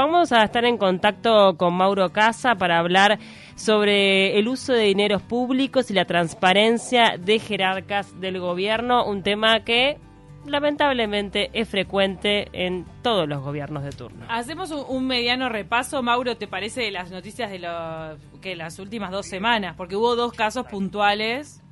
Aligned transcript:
vamos 0.00 0.32
a 0.32 0.42
estar 0.44 0.64
en 0.64 0.78
contacto 0.78 1.56
con 1.58 1.74
Mauro 1.74 2.08
Casa 2.08 2.54
para 2.54 2.78
hablar 2.78 3.18
sobre 3.54 4.38
el 4.38 4.48
uso 4.48 4.72
de 4.72 4.84
dineros 4.84 5.20
públicos 5.20 5.90
y 5.90 5.94
la 5.94 6.06
transparencia 6.06 7.18
de 7.18 7.38
jerarcas 7.38 8.18
del 8.18 8.40
gobierno, 8.40 9.04
un 9.04 9.22
tema 9.22 9.60
que 9.62 9.98
lamentablemente 10.46 11.50
es 11.52 11.68
frecuente 11.68 12.48
en 12.54 12.86
todos 13.02 13.28
los 13.28 13.42
gobiernos 13.42 13.84
de 13.84 13.90
turno. 13.90 14.24
Hacemos 14.30 14.70
un, 14.70 15.06
mediano 15.06 15.50
repaso, 15.50 16.02
Mauro, 16.02 16.34
¿te 16.38 16.48
parece 16.48 16.80
de 16.80 16.92
las 16.92 17.10
noticias 17.10 17.50
de 17.50 17.58
los, 17.58 18.18
que 18.40 18.56
las 18.56 18.78
últimas 18.78 19.10
dos 19.10 19.26
semanas? 19.26 19.76
Porque 19.76 19.96
hubo 19.96 20.16
dos 20.16 20.32
casos 20.32 20.66
puntuales 20.66 21.62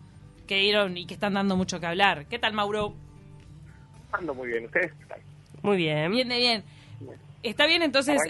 que 0.46 0.56
dieron 0.56 0.98
y 0.98 1.06
que 1.06 1.14
están 1.14 1.32
dando 1.32 1.56
mucho 1.56 1.80
que 1.80 1.86
hablar. 1.86 2.26
¿Qué 2.26 2.38
tal, 2.38 2.52
Mauro? 2.52 2.92
Ando 4.12 4.34
muy 4.34 4.48
bien, 4.48 4.66
¿ustedes 4.66 4.92
Muy 5.62 5.78
bien. 5.78 6.10
Bien, 6.12 6.28
bien. 6.28 6.77
Está 7.42 7.66
bien 7.66 7.82
entonces 7.82 8.20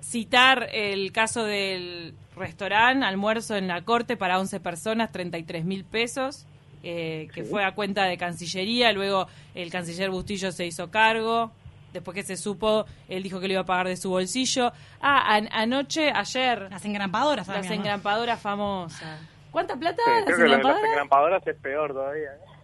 citar 0.00 0.68
el 0.72 1.10
caso 1.12 1.44
del 1.44 2.14
restaurante, 2.36 3.04
almuerzo 3.04 3.56
en 3.56 3.66
la 3.66 3.82
corte 3.82 4.16
para 4.16 4.38
11 4.38 4.60
personas, 4.60 5.10
33 5.10 5.64
mil 5.64 5.84
pesos, 5.84 6.46
eh, 6.82 7.28
que 7.34 7.42
fue 7.42 7.64
a 7.64 7.74
cuenta 7.74 8.04
de 8.04 8.16
Cancillería, 8.16 8.92
luego 8.92 9.26
el 9.54 9.70
canciller 9.70 10.10
Bustillo 10.10 10.52
se 10.52 10.64
hizo 10.64 10.90
cargo, 10.90 11.50
después 11.92 12.14
que 12.14 12.22
se 12.22 12.36
supo, 12.36 12.86
él 13.08 13.22
dijo 13.22 13.40
que 13.40 13.48
lo 13.48 13.54
iba 13.54 13.62
a 13.62 13.66
pagar 13.66 13.88
de 13.88 13.96
su 13.96 14.10
bolsillo. 14.10 14.70
Ah, 15.00 15.40
anoche, 15.50 16.10
ayer... 16.14 16.68
Las 16.70 16.84
engrampadoras. 16.84 17.48
Las 17.48 17.70
engrampadoras 17.70 18.40
famosas. 18.40 19.20
¿Cuánta 19.50 19.74
plata? 19.76 20.02
las, 20.26 20.38
engrampadoras? 20.38 21.46
es 21.46 21.56
peor 21.56 21.92
todavía. 21.92 22.34
¿eh? 22.34 22.55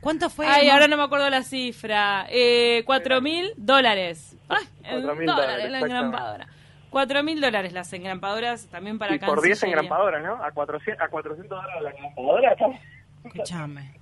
¿Cuánto 0.00 0.30
fue? 0.30 0.46
Ay, 0.46 0.68
ahora 0.68 0.88
no 0.88 0.96
me 0.96 1.04
acuerdo 1.04 1.28
la 1.30 1.42
cifra. 1.42 2.26
Eh, 2.28 2.82
cuatro 2.84 3.20
mil 3.20 3.52
dólares. 3.56 4.36
Cuatro 4.46 5.14
mil 5.14 5.26
dólares 5.26 5.70
la 5.70 5.78
engrampadora. 5.80 6.46
Cuatro 6.90 7.22
mil 7.22 7.40
dólares 7.40 7.72
las 7.72 7.92
engrampadoras 7.92 8.66
también 8.66 8.98
para 8.98 9.14
y 9.14 9.18
por 9.18 9.42
10 9.42 9.62
engrampadoras, 9.64 10.22
¿no? 10.22 10.42
A 10.42 10.50
400, 10.50 11.04
a 11.04 11.08
400 11.08 11.48
dólares 11.48 11.82
la 11.82 11.90
engrampadora. 11.90 12.56
Escuchame. 13.24 13.92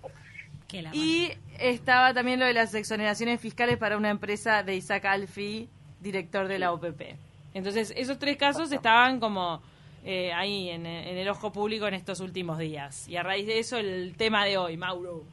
Y 0.93 1.33
estaba 1.59 2.13
también 2.13 2.41
lo 2.41 2.47
de 2.47 2.53
las 2.53 2.75
exoneraciones 2.75 3.41
fiscales 3.41 3.77
para 3.77 3.97
una 3.97 4.11
empresa 4.11 4.63
de 4.63 4.77
Isaac 4.77 5.05
Alfi, 5.05 5.69
director 6.01 6.49
de 6.49 6.59
la 6.59 6.73
OPP. 6.73 7.17
Entonces, 7.55 7.93
esos 7.97 8.19
tres 8.19 8.37
casos 8.37 8.71
estaban 8.73 9.21
como 9.21 9.63
eh, 10.09 10.33
ahí 10.33 10.71
en, 10.71 10.87
el 10.87 11.29
ojo 11.29 11.51
público 11.51 11.89
en 11.89 11.95
estos 11.95 12.21
últimos 12.21 12.59
días. 12.59 13.09
Y 13.09 13.17
a 13.17 13.25
raíz 13.25 13.45
de 13.49 13.59
eso, 13.59 13.77
el 13.77 14.17
tema 14.17 14.45
de 14.45 14.57
hoy, 14.57 14.77
Mauro. 14.77 15.25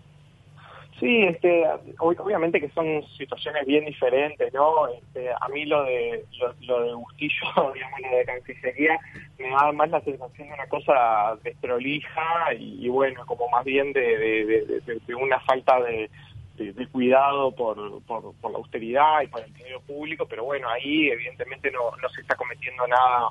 Sí, 0.99 1.21
este, 1.21 1.63
obviamente 1.99 2.59
que 2.59 2.69
son 2.69 3.03
situaciones 3.15 3.67
bien 3.67 3.85
diferentes, 3.85 4.51
¿no? 4.51 4.87
Este, 4.87 5.29
a 5.29 5.47
mí 5.49 5.65
lo 5.65 5.83
de 5.83 6.25
lo, 6.61 6.83
de 6.83 6.93
Bustillo, 6.95 7.45
digamos, 7.73 7.99
lo 8.01 8.17
de 8.17 8.25
Cancillería, 8.25 8.99
me 9.37 9.49
da 9.49 9.71
más 9.73 9.91
la 9.91 10.01
sensación 10.01 10.47
de 10.47 10.53
una 10.55 10.67
cosa 10.67 11.37
desprolija 11.43 12.53
y, 12.57 12.89
bueno, 12.89 13.27
como 13.27 13.47
más 13.49 13.63
bien 13.65 13.93
de, 13.93 14.65
una 15.15 15.39
falta 15.41 15.79
de, 15.81 16.09
cuidado 16.91 17.51
por, 17.51 18.01
por, 18.03 18.33
por, 18.41 18.51
la 18.51 18.57
austeridad 18.57 19.21
y 19.21 19.27
por 19.27 19.43
el 19.43 19.53
dinero 19.53 19.81
público, 19.81 20.25
pero 20.27 20.45
bueno, 20.45 20.67
ahí 20.67 21.09
evidentemente 21.09 21.69
no, 21.69 21.91
no 22.01 22.09
se 22.09 22.21
está 22.21 22.35
cometiendo 22.35 22.87
nada 22.87 23.29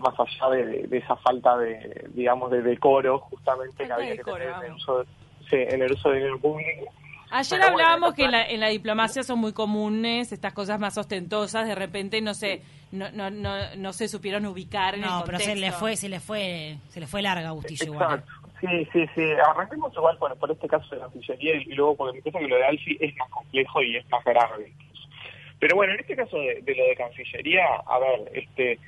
más 0.00 0.14
allá 0.18 0.50
de, 0.56 0.88
esa 0.90 1.16
falta 1.16 1.56
de, 1.58 2.08
digamos, 2.14 2.50
de 2.50 2.62
decoro 2.62 3.18
justamente 3.20 3.86
que 3.86 3.92
había 3.92 4.16
que 4.16 4.24
tener 4.24 4.48
en 4.48 4.64
el, 4.64 4.72
uso 4.72 4.98
de, 4.98 5.64
en 5.64 5.82
el 5.82 5.92
uso 5.92 6.10
de 6.10 6.16
dinero 6.16 6.38
público. 6.38 6.92
Ayer 7.30 7.62
hablábamos 7.62 8.14
que 8.14 8.24
en 8.24 8.32
la, 8.32 8.44
en 8.44 8.58
la, 8.58 8.68
diplomacia 8.68 9.22
son 9.22 9.38
muy 9.38 9.52
comunes 9.52 10.32
estas 10.32 10.52
cosas 10.52 10.80
más 10.80 10.98
ostentosas, 10.98 11.68
de 11.68 11.76
repente 11.76 12.20
no 12.20 12.34
sé, 12.34 12.62
no, 12.90 13.10
no, 13.12 13.30
no, 13.30 13.54
no 13.76 13.92
se 13.92 14.08
supieron 14.08 14.46
ubicar 14.46 14.96
en 14.96 15.02
no, 15.02 15.20
el 15.20 15.24
pero 15.24 15.38
se 15.38 15.54
le 15.54 15.70
fue, 15.70 15.94
se 15.94 16.08
le 16.08 16.18
fue, 16.18 16.78
se 16.88 16.98
le 16.98 17.06
fue 17.06 17.22
larga 17.22 17.52
Bustillo 17.52 17.84
igual. 17.84 18.24
Sí, 18.60 18.88
sí, 18.92 19.06
sí. 19.14 19.22
Arranquemos 19.48 19.92
igual 19.94 20.18
por, 20.18 20.36
por 20.36 20.50
este 20.50 20.68
caso 20.68 20.94
de 20.94 21.00
la 21.00 21.08
Cancillería 21.08 21.54
y 21.56 21.72
luego 21.72 21.96
porque 21.96 22.16
me 22.16 22.22
parece 22.22 22.40
que 22.40 22.48
lo 22.48 22.56
de 22.56 22.64
Alfi 22.64 22.96
es 23.00 23.16
más 23.16 23.30
complejo 23.30 23.82
y 23.82 23.96
es 23.96 24.10
más 24.10 24.24
grave. 24.24 24.72
Pero 25.58 25.76
bueno, 25.76 25.94
en 25.94 26.00
este 26.00 26.16
caso 26.16 26.36
de, 26.36 26.60
de 26.62 26.74
lo 26.74 26.84
de 26.84 26.96
Cancillería, 26.96 27.64
a 27.86 27.98
ver, 27.98 28.30
este 28.34 28.78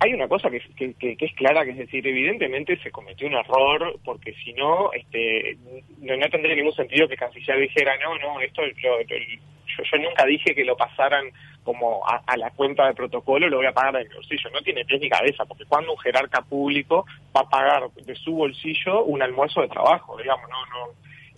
hay 0.00 0.12
una 0.12 0.28
cosa 0.28 0.50
que, 0.50 0.60
es 0.98 1.32
clara, 1.34 1.64
que 1.64 1.70
es 1.70 1.78
decir, 1.78 2.06
evidentemente 2.06 2.76
se 2.82 2.90
cometió 2.90 3.26
un 3.26 3.34
error, 3.34 3.98
porque 4.04 4.34
si 4.34 4.52
no, 4.52 4.92
este, 4.92 5.56
no, 6.00 6.28
tendría 6.28 6.54
ningún 6.54 6.74
sentido 6.74 7.08
que 7.08 7.16
Canciller 7.16 7.58
dijera, 7.60 7.96
no, 8.02 8.18
no, 8.18 8.40
esto 8.40 8.62
yo, 8.82 9.00
yo, 9.00 9.98
nunca 9.98 10.24
dije 10.26 10.54
que 10.54 10.64
lo 10.64 10.76
pasaran 10.76 11.30
como 11.62 12.02
a, 12.06 12.36
la 12.36 12.50
cuenta 12.50 12.86
de 12.86 12.94
protocolo, 12.94 13.48
lo 13.48 13.56
voy 13.56 13.66
a 13.66 13.72
pagar 13.72 13.94
de 13.94 14.08
mi 14.08 14.14
bolsillo. 14.14 14.50
No 14.50 14.60
tiene 14.60 14.84
pies 14.84 15.00
ni 15.00 15.08
cabeza, 15.08 15.46
porque 15.46 15.64
cuando 15.64 15.92
un 15.92 15.98
jerarca 15.98 16.42
público 16.42 17.06
va 17.34 17.40
a 17.40 17.48
pagar 17.48 17.90
de 17.90 18.14
su 18.14 18.34
bolsillo 18.34 19.04
un 19.04 19.22
almuerzo 19.22 19.62
de 19.62 19.68
trabajo, 19.68 20.18
digamos, 20.18 20.48
no, 20.50 20.66
no, 20.66 20.92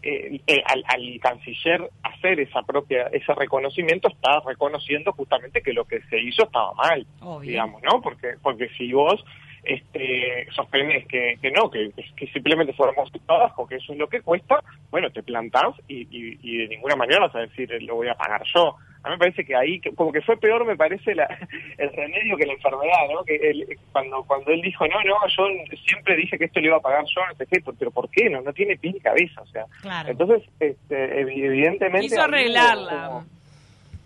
eh, 0.07 0.41
eh, 0.47 0.63
al, 0.67 1.21
canciller 1.21 1.91
hacer 2.03 2.39
esa 2.41 2.63
propia 2.63 3.09
ese 3.13 3.35
reconocimiento 3.35 4.09
está 4.09 4.41
reconociendo 4.47 5.13
justamente 5.13 5.63
que 5.63 5.73
lo 5.73 5.85
que 5.85 6.01
se 6.03 6.21
hizo 6.21 6.45
estaba 6.45 6.73
mal 6.75 7.07
digamos 7.43 7.83
no 7.83 8.01
porque 8.01 8.35
porque 8.41 8.69
si 8.77 8.93
vos 8.93 9.25
este 9.65 10.47
sostenes 10.55 11.07
que, 11.09 11.39
que 11.43 11.51
no 11.51 11.69
que, 11.71 11.91
que 12.17 12.27
simplemente 12.29 12.73
fuéramos 12.73 13.11
trabajo 13.27 13.67
que 13.67 13.77
eso 13.77 13.93
es 13.93 13.99
lo 13.99 14.09
que 14.09 14.21
cuesta 14.21 14.63
bueno 14.91 15.11
te 15.11 15.23
plantás 15.23 15.75
y, 15.89 16.03
y, 16.03 16.39
y 16.43 16.59
de 16.59 16.69
ninguna 16.69 16.95
manera 16.95 17.27
vas 17.27 17.35
a 17.35 17.41
decir 17.41 17.69
lo 17.83 17.97
voy 17.97 18.09
a 18.09 18.15
pagar 18.15 18.43
yo 18.55 18.77
a 19.07 19.11
mí 19.11 19.15
me 19.15 19.19
parece 19.19 19.45
que 19.45 19.55
ahí, 19.55 19.81
como 19.95 20.11
que 20.11 20.21
fue 20.21 20.37
peor, 20.37 20.65
me 20.65 20.77
parece 20.77 21.15
la, 21.15 21.27
el 21.79 21.93
remedio 21.93 22.37
que 22.37 22.45
la 22.45 22.55
enfermedad, 22.55 23.09
¿no? 23.13 23.23
Que 23.23 23.79
cuando 23.93 24.25
cuando 24.25 24.51
él 24.51 24.61
dijo, 24.61 24.85
no, 24.89 25.01
no, 25.05 25.15
yo 25.29 25.47
siempre 25.87 26.17
dije 26.17 26.37
que 26.37 26.47
esto 26.47 26.59
lo 26.59 26.67
iba 26.67 26.77
a 26.79 26.81
pagar 26.81 27.05
yo, 27.05 27.25
no 27.25 27.35
sé 27.37 27.47
qué, 27.47 27.63
pero 27.79 27.93
¿por 27.93 28.11
qué? 28.11 28.29
No 28.29 28.41
no 28.41 28.53
tiene 28.53 28.77
pie 28.77 28.95
ni 28.95 29.01
cabeza, 29.01 29.43
o 29.43 29.47
sea. 29.47 29.65
Entonces, 30.09 30.43
este, 30.59 31.21
evidentemente... 31.21 32.09
Quiso 32.09 32.21
arreglarla. 32.21 33.25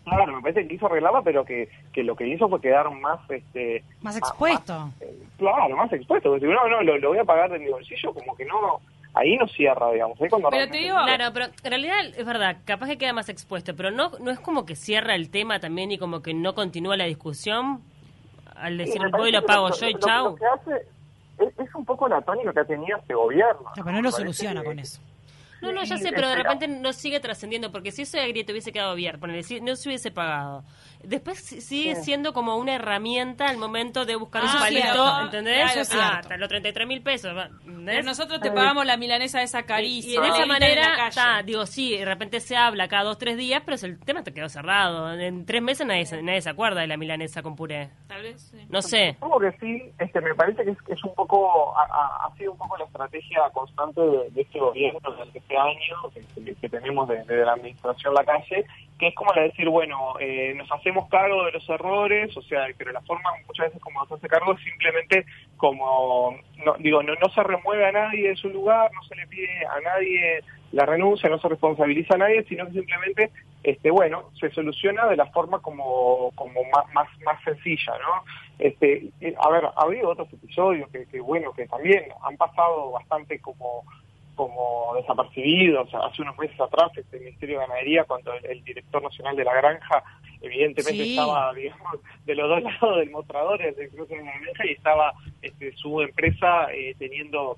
claro, 0.05 0.37
me 0.37 0.43
parece 0.43 0.63
que 0.63 0.69
quiso 0.69 0.85
arreglarla, 0.85 1.23
pero 1.23 1.47
que, 1.47 1.71
que 1.95 2.05
lo 2.05 2.15
que 2.15 2.29
hizo 2.29 2.51
fue 2.51 2.61
quedar 2.61 2.91
más... 2.91 3.21
este 3.31 3.83
Más 4.03 4.19
expuesto. 4.19 4.93
Eh, 5.01 5.19
claro, 5.39 5.75
más 5.77 5.91
expuesto. 5.95 6.29
Porque, 6.31 6.47
no, 6.47 6.69
no, 6.69 6.83
lo, 6.83 6.99
lo 6.99 7.09
voy 7.09 7.19
a 7.19 7.25
pagar 7.25 7.51
de 7.51 7.59
mi 7.59 7.71
bolsillo, 7.71 8.13
como 8.13 8.37
que 8.37 8.45
no 8.45 8.83
ahí 9.15 9.37
no 9.37 9.47
cierra, 9.49 9.91
digamos. 9.93 10.21
Ahí 10.21 10.29
cuando 10.29 10.51
pero 10.51 10.71
te 10.71 10.79
digo, 10.79 10.97
claro, 11.05 11.33
pero 11.33 11.47
en 11.47 11.71
realidad 11.71 11.99
es 12.17 12.25
verdad, 12.25 12.59
capaz 12.65 12.87
que 12.89 12.99
queda 12.99 13.13
más 13.13 13.29
expuesto, 13.29 13.75
pero 13.77 13.91
no 13.91 14.11
no 14.21 14.31
es 14.31 14.41
como 14.41 14.67
que 14.67 14.77
cierra 14.77 15.15
el 15.15 15.31
tema 15.31 15.61
también 15.61 15.91
y 15.93 15.99
como 15.99 16.23
que 16.23 16.35
no 16.35 16.55
continúa 16.55 16.97
la 16.97 17.05
discusión 17.05 17.83
al 18.61 18.79
decir 18.79 19.01
voy 19.11 19.33
lo 19.33 19.45
pago 19.45 19.71
yo 19.71 19.89
y 19.89 19.95
chau. 19.95 20.31
Lo 20.31 20.37
que 20.37 20.47
hace 20.47 20.87
es, 21.59 21.75
un 21.75 21.85
poco 21.85 22.09
la 22.09 22.21
tónica 22.21 22.53
que 22.53 22.61
ha 22.61 22.65
tenido 22.65 22.99
este 22.99 23.15
gobierno. 23.15 23.65
pero 23.75 23.93
no 23.93 24.03
lo 24.03 24.11
soluciona 24.11 24.63
con 24.63 24.79
eso. 24.79 25.01
No, 25.63 25.73
no, 25.73 25.85
ya 25.85 25.97
sé, 25.99 26.11
pero 26.13 26.29
de 26.29 26.37
repente 26.37 26.69
no 26.69 26.93
sigue 26.93 27.21
trascendiendo, 27.21 27.71
porque 27.71 27.93
si 27.93 28.03
eso 28.03 28.19
de 28.19 28.29
grieta 28.29 28.53
hubiese 28.53 28.73
quedado 28.73 28.95
bien, 28.95 29.19
no 29.63 29.77
se 29.77 29.89
hubiese 29.89 30.11
pagado. 30.11 30.65
Después 31.03 31.39
sigue 31.39 31.95
siendo 31.97 32.35
como 32.35 32.57
una 32.57 32.75
herramienta 32.75 33.49
al 33.49 33.57
momento 33.57 34.05
de 34.05 34.17
buscar 34.17 34.45
un 34.45 34.53
palito, 34.53 35.21
¿entendés? 35.23 35.89
Claro, 35.89 36.03
ah, 36.03 36.19
hasta 36.19 36.37
los 36.37 36.49
33 36.49 36.87
mil 36.87 37.03
pesos. 37.03 37.33
Pero 37.65 38.03
nosotros 38.03 38.41
te 38.41 38.51
pagamos 38.51 38.85
la 38.85 38.99
milanesa 38.99 39.41
esa 39.43 39.63
carísima. 39.63 40.27
Y, 40.27 40.31
de 40.31 40.37
esa 40.37 40.47
manera, 40.47 41.09
está, 41.09 41.43
digo, 41.43 41.65
sí, 41.65 41.97
de 41.97 42.05
repente 42.05 42.41
se 42.41 42.55
habla 42.57 42.87
cada 42.89 43.05
dos, 43.05 43.19
tres 43.19 43.39
días, 43.39 43.63
pero 43.65 43.79
el 43.83 43.99
tema 44.01 44.23
te 44.23 44.35
quedó 44.35 44.49
cerrado. 44.51 45.13
En 45.13 45.47
tres 45.47 45.63
meses 45.63 45.87
nadie, 45.87 46.05
nadie 46.23 46.43
se 46.43 46.51
acuerda 46.51 46.83
de 46.83 46.87
la 46.87 46.99
milanesa 46.99 47.43
con 47.43 47.57
puré. 47.57 47.91
Tal 48.07 48.23
vez, 48.23 48.43
sí. 48.43 48.67
No 48.69 48.83
sé. 48.83 49.17
Como 49.21 49.39
que 49.39 49.53
sí, 49.53 49.93
este, 49.99 50.21
me 50.21 50.35
parece 50.35 50.65
que 50.65 50.71
es, 50.71 51.05
un 51.05 51.15
poco, 51.15 51.75
ha, 51.79 52.31
sido 52.37 52.53
un 52.53 52.59
poco 52.59 52.77
la 52.77 52.85
estrategia 52.85 53.41
constante 53.55 54.01
de, 54.01 54.41
este 54.41 54.59
gobierno 54.59 55.01
durante 55.03 55.41
año 55.57 55.97
que, 56.61 56.69
tenemos 56.69 57.09
desde 57.09 57.37
de 57.37 57.45
la 57.45 57.53
administración 57.53 58.15
La 58.15 58.25
Calle, 58.25 58.65
que 58.99 59.09
es 59.09 59.15
como 59.15 59.33
la 59.33 59.43
decir, 59.43 59.69
bueno, 59.69 60.15
eh, 60.21 60.53
nos 60.55 60.71
hacemos 60.71 61.09
cargo 61.09 61.45
de 61.45 61.53
los 61.53 61.69
errores, 61.69 62.37
o 62.37 62.43
sea, 62.43 62.67
pero 62.77 62.93
la 62.93 63.01
forma 63.01 63.31
muchas 63.47 63.67
veces 63.67 63.81
como 63.81 64.01
nos 64.01 64.13
hace 64.13 64.29
cargo 64.29 64.53
es 64.53 64.61
simplemente 64.63 65.25
como, 65.57 66.37
no, 66.65 66.75
digo, 66.79 67.03
no, 67.03 67.15
no 67.15 67.29
se 67.31 67.43
remueve 67.43 67.87
a 67.87 67.93
nadie 67.93 68.29
de 68.29 68.37
su 68.37 68.51
lugar, 68.51 68.91
no 68.93 69.03
se 69.05 69.17
le 69.17 69.27
pide 69.27 69.67
a 69.67 69.81
nadie 69.81 70.43
la 70.73 70.87
renuncia, 70.87 71.29
no 71.29 71.39
se 71.39 71.49
responsabiliza 71.49 72.15
a 72.15 72.19
nadie, 72.19 72.45
sino 72.45 72.67
que 72.67 72.73
simplemente, 72.73 73.31
este, 73.63 73.91
bueno, 73.91 74.31
se 74.39 74.51
soluciona 74.51 75.07
de 75.07 75.17
la 75.17 75.27
forma 75.27 75.61
como, 75.61 76.31
como 76.35 76.63
más, 76.65 76.93
más, 76.93 77.09
más 77.25 77.43
sencilla, 77.43 77.93
¿no? 77.99 78.25
Este, 78.59 79.11
a 79.39 79.51
ver, 79.51 79.65
ha 79.65 79.83
habido 79.83 80.11
otros 80.11 80.33
episodios 80.33 80.89
que, 80.91 81.07
que, 81.07 81.21
bueno, 81.21 81.53
que 81.53 81.67
también 81.67 82.05
han 82.23 82.37
pasado 82.37 82.93
bastante 82.93 83.41
como 83.41 83.85
como 84.35 84.95
desapercibidos. 84.97 85.89
Hace 85.95 86.23
unos 86.23 86.39
meses 86.39 86.61
atrás, 86.61 86.91
este 86.97 87.17
el 87.17 87.25
Ministerio 87.25 87.59
de 87.59 87.67
Ganadería, 87.67 88.05
cuando 88.05 88.33
el, 88.35 88.65
director 88.65 89.03
nacional 89.03 89.37
de 89.37 89.45
la 89.45 89.55
granja, 89.55 90.03
evidentemente 90.41 91.11
estaba, 91.11 91.53
digamos, 91.55 92.01
de 92.25 92.35
los 92.35 92.49
dos 92.49 92.63
lados 92.81 92.99
del 92.99 93.11
mostrador, 93.11 93.59
de 93.59 93.91
la 93.93 94.05
granja, 94.07 94.67
y 94.67 94.73
estaba 94.73 95.13
este, 95.43 95.73
su 95.73 96.01
empresa 96.01 96.73
eh, 96.73 96.95
teniendo 96.99 97.57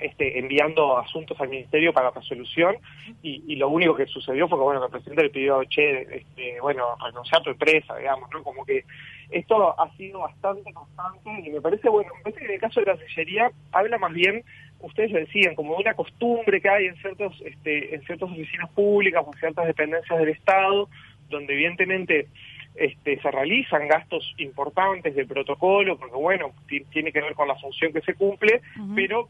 este, 0.00 0.38
enviando 0.38 0.96
asuntos 0.96 1.40
al 1.40 1.48
ministerio 1.48 1.92
para 1.92 2.10
resolución 2.10 2.76
y, 3.20 3.56
lo 3.56 3.68
único 3.68 3.96
que 3.96 4.06
sucedió 4.06 4.46
fue 4.46 4.56
que 4.56 4.62
bueno 4.62 4.78
que 4.78 4.86
el 4.86 4.92
presidente 4.92 5.22
le 5.24 5.30
pidió 5.30 5.64
che 5.64 6.02
este, 6.02 6.60
bueno 6.60 6.84
renunciar 7.04 7.40
a 7.40 7.44
tu 7.44 7.50
empresa 7.50 7.96
digamos 7.96 8.30
no 8.30 8.44
como 8.44 8.64
que 8.64 8.84
esto 9.30 9.74
ha 9.76 9.90
sido 9.96 10.20
bastante 10.20 10.72
constante 10.72 11.30
y 11.44 11.50
me 11.50 11.60
parece 11.60 11.88
bueno 11.88 12.12
me 12.18 12.22
parece 12.22 12.38
que 12.38 12.46
en 12.46 12.52
el 12.52 12.60
caso 12.60 12.78
de 12.78 12.86
la 12.86 12.96
Cancillería 12.96 13.50
habla 13.72 13.98
más 13.98 14.12
bien 14.12 14.44
ustedes 14.80 15.10
lo 15.10 15.18
decían 15.18 15.54
como 15.54 15.76
una 15.76 15.94
costumbre 15.94 16.60
que 16.60 16.68
hay 16.68 16.86
en 16.86 16.96
ciertos 16.96 17.40
este, 17.44 17.94
en 17.94 18.02
ciertas 18.02 18.30
oficinas 18.30 18.70
públicas 18.70 19.22
o 19.26 19.32
en 19.32 19.38
ciertas 19.40 19.66
dependencias 19.66 20.18
del 20.18 20.28
Estado 20.28 20.88
donde 21.28 21.54
evidentemente 21.54 22.28
este, 22.74 23.20
se 23.20 23.30
realizan 23.30 23.88
gastos 23.88 24.34
importantes 24.38 25.14
de 25.14 25.26
protocolo, 25.26 25.98
porque 25.98 26.16
bueno, 26.16 26.52
tiene 26.90 27.12
que 27.12 27.20
ver 27.20 27.34
con 27.34 27.48
la 27.48 27.56
función 27.56 27.92
que 27.92 28.00
se 28.02 28.14
cumple, 28.14 28.60
pero 28.94 29.28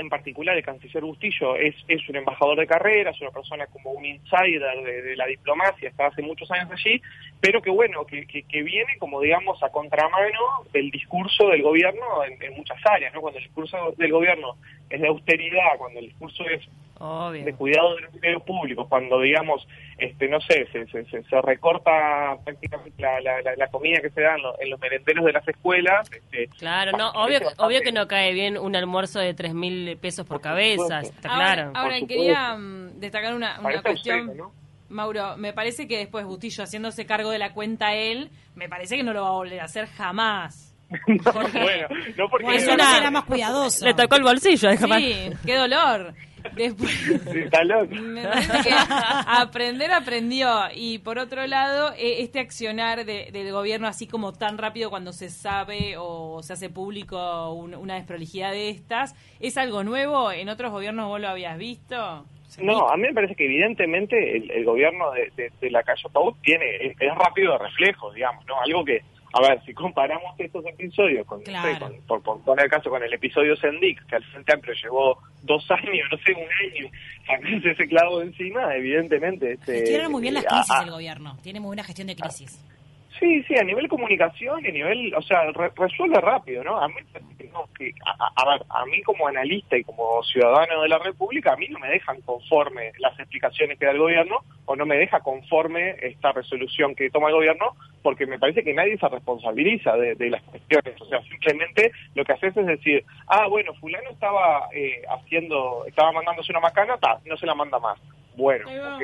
en 0.00 0.08
particular 0.08 0.56
el 0.56 0.64
canciller 0.64 1.02
Bustillo 1.04 1.56
es, 1.56 1.74
es 1.86 2.08
un 2.08 2.16
embajador 2.16 2.58
de 2.58 2.66
carrera, 2.66 3.10
es 3.10 3.20
una 3.20 3.30
persona 3.30 3.66
como 3.66 3.90
un 3.90 4.04
insider 4.04 4.82
de, 4.82 5.16
la 5.16 5.26
diplomacia, 5.26 5.88
está 5.88 6.06
hace 6.06 6.22
muchos 6.22 6.50
años 6.50 6.70
allí, 6.72 7.00
pero 7.40 7.60
que 7.62 7.70
bueno, 7.70 8.04
que, 8.06 8.26
que, 8.26 8.62
viene 8.62 8.96
como 8.98 9.20
digamos 9.20 9.62
a 9.62 9.70
contramano 9.70 10.64
del 10.72 10.90
discurso 10.90 11.48
del 11.48 11.62
gobierno 11.62 12.24
en, 12.24 12.42
en, 12.42 12.54
muchas 12.54 12.78
áreas, 12.84 13.12
¿no? 13.14 13.20
Cuando 13.20 13.38
el 13.38 13.44
discurso 13.44 13.94
del 13.96 14.10
gobierno 14.10 14.56
es 14.88 15.00
de 15.00 15.08
austeridad, 15.08 15.78
cuando 15.78 16.00
el 16.00 16.06
discurso 16.06 16.44
es 16.48 16.68
de 17.00 17.54
cuidado 17.54 17.94
de 17.96 18.02
los 18.02 18.14
medios 18.14 18.42
públicos, 18.42 18.86
cuando 18.88 19.20
digamos, 19.20 19.66
este 19.96 20.28
no 20.28 20.38
sé, 20.42 20.66
se, 20.70 20.86
se, 20.86 21.04
se, 21.04 21.40
recorta 21.40 22.36
prácticamente 22.44 23.02
la, 23.02 23.20
la, 23.56 23.66
comida 23.68 24.00
que 24.02 24.10
se 24.10 24.20
da 24.20 24.34
en, 24.58 24.70
los 24.70 24.78
merenderos 24.78 25.24
de 25.24 25.32
las 25.32 25.48
escuelas. 25.48 26.10
Este, 26.12 26.48
claro, 26.58 26.92
no, 26.98 27.10
obvio, 27.12 27.40
obvio 27.56 27.80
que 27.80 27.92
no 27.92 28.06
cae 28.06 28.34
bien 28.34 28.58
un 28.58 28.76
almuerzo 28.76 29.18
de 29.18 29.32
tres 29.32 29.54
mil 29.54 29.96
pesos 29.96 30.26
por, 30.26 30.42
cabeza, 30.42 31.00
está 31.00 31.28
claro. 31.28 31.72
Ahora, 31.74 31.96
quería 32.06 32.54
mm, 32.54 33.00
destacar 33.00 33.34
una, 33.34 33.58
una 33.60 33.82
cuestión. 33.82 34.30
Mauro, 34.90 35.36
me 35.36 35.52
parece 35.52 35.86
que 35.86 35.98
después 35.98 36.26
Bustillo 36.26 36.64
haciéndose 36.64 37.06
cargo 37.06 37.30
de 37.30 37.38
la 37.38 37.52
cuenta 37.54 37.94
él, 37.94 38.30
me 38.56 38.68
parece 38.68 38.96
que 38.96 39.04
no 39.04 39.12
lo 39.12 39.22
va 39.22 39.28
a 39.28 39.32
volver 39.32 39.60
a 39.60 39.64
hacer 39.64 39.86
jamás. 39.86 40.74
bueno, 41.06 41.88
no 42.16 42.28
porque 42.28 42.56
eso 42.56 42.72
era 42.72 43.10
más 43.10 43.24
cuidadoso. 43.24 43.84
Le 43.84 43.94
tocó 43.94 44.16
el 44.16 44.24
bolsillo. 44.24 44.70
Sí, 44.76 45.30
qué 45.46 45.56
dolor. 45.56 46.14
Después, 46.54 46.90
aprender 49.26 49.92
aprendió. 49.92 50.48
Y 50.74 50.98
por 50.98 51.18
otro 51.18 51.46
lado 51.46 51.92
e, 51.96 52.22
este 52.22 52.40
accionar 52.40 53.04
del 53.04 53.52
gobierno 53.52 53.86
así 53.86 54.06
como 54.06 54.32
tan 54.32 54.58
rápido 54.58 54.90
cuando 54.90 55.12
se 55.12 55.30
sabe 55.30 55.94
o 55.98 56.42
se 56.42 56.52
hace 56.52 56.70
público 56.70 57.52
una 57.52 57.94
desprolijidad 57.94 58.52
de 58.52 58.70
estas 58.70 59.14
es 59.40 59.56
algo 59.56 59.84
nuevo 59.84 60.32
en 60.32 60.48
otros 60.48 60.72
gobiernos 60.72 61.08
vos 61.08 61.20
lo 61.20 61.28
habías 61.28 61.58
visto 61.58 62.24
no 62.60 62.88
a 62.88 62.96
mí 62.96 63.02
me 63.02 63.14
parece 63.14 63.34
que 63.34 63.44
evidentemente 63.44 64.36
el, 64.36 64.64
gobierno 64.64 65.10
de, 65.12 65.70
la 65.70 65.82
calle 65.82 66.02
Pau 66.12 66.34
tiene 66.42 66.76
es, 66.76 66.96
es 66.98 67.14
rápido 67.14 67.52
de 67.52 67.58
reflejos 67.58 68.14
digamos 68.14 68.44
no 68.46 68.60
algo 68.60 68.84
que 68.84 69.02
a 69.32 69.40
ver, 69.40 69.62
si 69.64 69.72
comparamos 69.72 70.38
estos 70.38 70.64
episodios 70.66 71.26
con, 71.26 71.42
por, 72.06 72.22
poner 72.42 72.64
el 72.64 72.70
caso 72.70 72.90
con 72.90 73.02
el 73.02 73.12
episodio 73.12 73.56
Sendic, 73.56 74.04
que 74.06 74.16
al 74.16 74.24
Frente 74.24 74.52
Amplio 74.52 74.74
llevó 74.82 75.18
dos 75.42 75.64
años, 75.70 76.08
no 76.10 76.18
sé, 76.18 76.32
un 76.32 76.42
año, 76.42 76.90
sacarse 77.26 77.70
ese 77.70 77.86
clavo 77.86 78.22
encima, 78.22 78.74
evidentemente... 78.74 79.52
Este, 79.52 79.80
Gestiona 79.80 80.08
muy 80.08 80.22
bien 80.22 80.34
las 80.34 80.44
crisis 80.44 80.74
el 80.82 80.90
gobierno, 80.90 81.36
tiene 81.42 81.60
muy 81.60 81.68
buena 81.68 81.84
gestión 81.84 82.08
de 82.08 82.16
crisis. 82.16 82.60
Sí, 83.20 83.42
sí, 83.42 83.54
a 83.58 83.64
nivel 83.64 83.86
comunicación 83.86 84.64
y 84.64 84.68
a 84.68 84.72
nivel, 84.72 85.14
o 85.14 85.20
sea, 85.20 85.42
resuelve 85.76 86.18
rápido, 86.22 86.64
¿no? 86.64 86.78
A 86.78 86.88
mí, 86.88 86.94
que, 87.76 87.92
a, 88.06 88.50
ver, 88.50 88.62
a 88.70 88.86
mí 88.86 89.02
como 89.02 89.28
analista 89.28 89.76
y 89.76 89.84
como 89.84 90.22
ciudadano 90.22 90.80
de 90.80 90.88
la 90.88 90.98
República, 90.98 91.52
a 91.52 91.56
mí 91.56 91.68
no 91.68 91.78
me 91.78 91.90
dejan 91.90 92.22
conforme 92.22 92.92
las 92.98 93.18
explicaciones 93.18 93.78
que 93.78 93.84
da 93.84 93.92
el 93.92 93.98
gobierno 93.98 94.38
o 94.64 94.74
no 94.74 94.86
me 94.86 94.96
deja 94.96 95.20
conforme 95.20 95.96
esta 96.00 96.32
resolución 96.32 96.94
que 96.94 97.10
toma 97.10 97.28
el 97.28 97.34
gobierno 97.34 97.76
porque 98.02 98.26
me 98.26 98.38
parece 98.38 98.64
que 98.64 98.72
nadie 98.72 98.96
se 98.96 99.08
responsabiliza 99.08 99.94
de, 99.96 100.30
las 100.30 100.42
cuestiones. 100.44 100.98
O 100.98 101.04
sea, 101.04 101.20
simplemente 101.24 101.92
lo 102.14 102.24
que 102.24 102.32
haces 102.32 102.56
es 102.56 102.66
decir, 102.66 103.04
ah, 103.26 103.48
bueno, 103.48 103.74
fulano 103.74 104.08
estaba 104.08 104.70
eh, 104.72 105.02
haciendo, 105.10 105.84
estaba 105.86 106.12
mandándose 106.12 106.52
una 106.52 106.60
macana, 106.60 106.96
no 107.26 107.36
se 107.36 107.44
la 107.44 107.54
manda 107.54 107.78
más. 107.78 108.00
Bueno, 108.34 108.66
ok, 108.66 109.02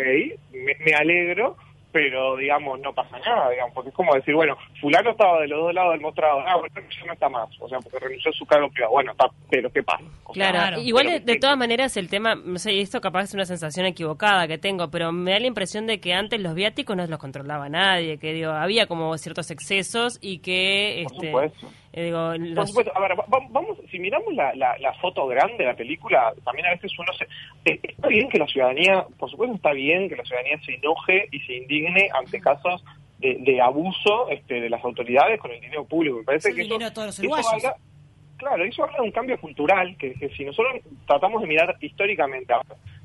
me 0.54 0.94
alegro, 0.94 1.58
pero 1.96 2.36
digamos, 2.36 2.78
no 2.80 2.92
pasa 2.92 3.18
nada, 3.20 3.48
digamos, 3.48 3.72
porque 3.72 3.88
es 3.88 3.94
como 3.94 4.14
decir, 4.14 4.34
bueno, 4.34 4.54
fulano 4.82 5.12
estaba 5.12 5.40
de 5.40 5.48
los 5.48 5.60
dos 5.60 5.72
lados 5.72 5.92
del 5.92 6.02
mostrador, 6.02 6.44
ah, 6.46 6.56
bueno, 6.56 6.74
ya 6.76 7.06
no 7.06 7.12
está 7.14 7.28
más, 7.30 7.48
o 7.58 7.66
sea, 7.70 7.78
porque 7.78 7.98
renunció 7.98 8.30
a 8.30 8.34
su 8.34 8.44
cargo 8.44 8.68
privado, 8.68 8.92
bueno, 8.92 9.12
está, 9.12 9.30
pero 9.48 9.72
¿qué 9.72 9.82
pasa? 9.82 10.04
claro, 10.34 10.78
igual 10.82 11.24
de, 11.24 11.36
todas 11.36 11.56
maneras 11.56 11.96
el 11.96 12.10
tema, 12.10 12.34
no 12.34 12.58
sé, 12.58 12.78
esto 12.82 13.00
capaz 13.00 13.22
es 13.22 13.34
una 13.34 13.46
sensación 13.46 13.86
equivocada 13.86 14.46
que 14.46 14.58
tengo, 14.58 14.90
pero 14.90 15.10
me 15.10 15.30
da 15.30 15.40
la 15.40 15.46
impresión 15.46 15.86
de 15.86 15.98
que 15.98 16.12
antes 16.12 16.38
los 16.38 16.54
viáticos 16.54 16.94
no 16.94 17.06
los 17.06 17.18
controlaba 17.18 17.70
nadie, 17.70 18.18
que 18.18 18.34
digo, 18.34 18.50
había 18.50 18.86
como 18.86 19.16
ciertos 19.16 19.50
excesos 19.50 20.18
y 20.20 20.40
que... 20.40 21.00
Este, 21.00 21.32
eh, 21.94 22.12
Por 22.54 22.68
supuesto, 22.68 22.92
a 22.94 23.00
ver, 23.00 23.12
vamos, 23.48 23.78
si 23.90 23.98
miramos 23.98 24.34
la, 24.34 24.54
la, 24.54 24.92
foto 25.00 25.26
grande 25.26 25.56
de 25.56 25.64
la 25.64 25.74
película, 25.74 26.34
también 26.44 26.66
a 26.66 26.70
veces 26.72 26.92
uno 26.98 27.10
se... 27.14 27.26
Eh, 27.64 27.80
está 28.06 28.08
bien 28.08 28.28
que 28.28 28.38
la 28.38 28.46
ciudadanía, 28.46 29.06
por 29.18 29.30
supuesto 29.30 29.56
está 29.56 29.72
bien 29.72 30.08
que 30.08 30.16
la 30.16 30.24
ciudadanía 30.24 30.58
se 30.64 30.74
enoje 30.74 31.28
y 31.32 31.40
se 31.40 31.54
indigne 31.54 32.08
ante 32.14 32.40
casos 32.40 32.84
de, 33.18 33.60
abuso 33.60 34.28
este, 34.30 34.60
de 34.60 34.70
las 34.70 34.84
autoridades 34.84 35.40
con 35.40 35.50
el 35.50 35.60
dinero 35.60 35.84
público. 35.84 36.18
Me 36.18 36.24
parece 36.24 36.54
que 36.54 36.62
eso, 36.62 36.78
todos 36.92 37.18
los 37.18 37.62
claro, 38.36 38.64
eso 38.64 38.84
habla 38.84 38.98
de 38.98 39.02
un 39.02 39.10
cambio 39.10 39.40
cultural 39.40 39.96
que, 39.96 40.12
que 40.14 40.28
si 40.30 40.44
nosotros 40.44 40.82
tratamos 41.06 41.40
de 41.40 41.48
mirar 41.48 41.76
históricamente, 41.80 42.54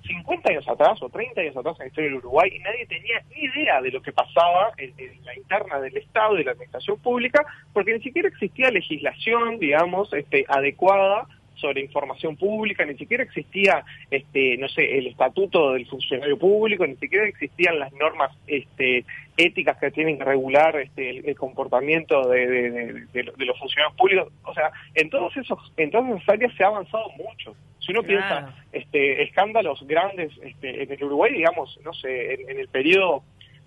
50 0.05 0.51
años 0.51 0.67
atrás 0.67 1.01
o 1.01 1.09
30 1.09 1.41
años 1.41 1.57
atrás 1.57 1.75
en 1.79 1.85
la 1.85 1.87
historia 1.87 2.09
del 2.09 2.19
Uruguay, 2.19 2.51
nadie 2.63 2.85
tenía 2.85 3.23
ni 3.29 3.43
idea 3.43 3.81
de 3.81 3.91
lo 3.91 4.01
que 4.01 4.11
pasaba 4.11 4.71
en, 4.77 4.93
la 5.23 5.35
interna 5.35 5.79
del 5.79 5.95
Estado 5.97 6.37
y 6.37 6.43
la 6.43 6.51
administración 6.51 6.99
pública, 6.99 7.45
porque 7.73 7.93
ni 7.93 8.01
siquiera 8.01 8.27
existía 8.27 8.69
legislación, 8.69 9.57
digamos, 9.59 10.13
este, 10.13 10.45
adecuada 10.47 11.27
sobre 11.55 11.81
información 11.81 12.35
pública, 12.35 12.85
ni 12.85 12.95
siquiera 12.95 13.23
existía, 13.23 13.83
este, 14.09 14.57
no 14.57 14.67
sé, 14.67 14.97
el 14.97 15.07
estatuto 15.07 15.73
del 15.73 15.85
funcionario 15.87 16.37
público, 16.37 16.85
ni 16.85 16.95
siquiera 16.95 17.27
existían 17.27 17.79
las 17.79 17.93
normas 17.93 18.35
este, 18.47 19.05
éticas 19.37 19.77
que 19.77 19.91
tienen 19.91 20.17
que 20.17 20.23
regular 20.23 20.75
este, 20.77 21.29
el, 21.29 21.35
comportamiento 21.35 22.27
de, 22.27 23.05
los 23.13 23.59
funcionarios 23.59 23.95
públicos. 23.97 24.33
O 24.43 24.53
sea, 24.53 24.71
en 24.95 25.09
todos 25.09 25.35
esos, 25.37 25.59
en 25.77 25.91
todas 25.91 26.09
esas 26.09 26.29
áreas 26.29 26.53
se 26.55 26.63
ha 26.63 26.67
avanzado 26.67 27.09
mucho. 27.11 27.55
Si 27.79 27.91
uno 27.91 28.03
piensa 28.03 28.53
este, 28.71 29.23
escándalos 29.23 29.85
grandes 29.87 30.31
este, 30.43 30.83
en 30.83 30.91
el 30.91 31.03
Uruguay, 31.03 31.33
digamos, 31.33 31.79
no 31.83 31.93
sé, 31.93 32.33
en, 32.33 32.59
el 32.59 32.67
periodo 32.67 33.23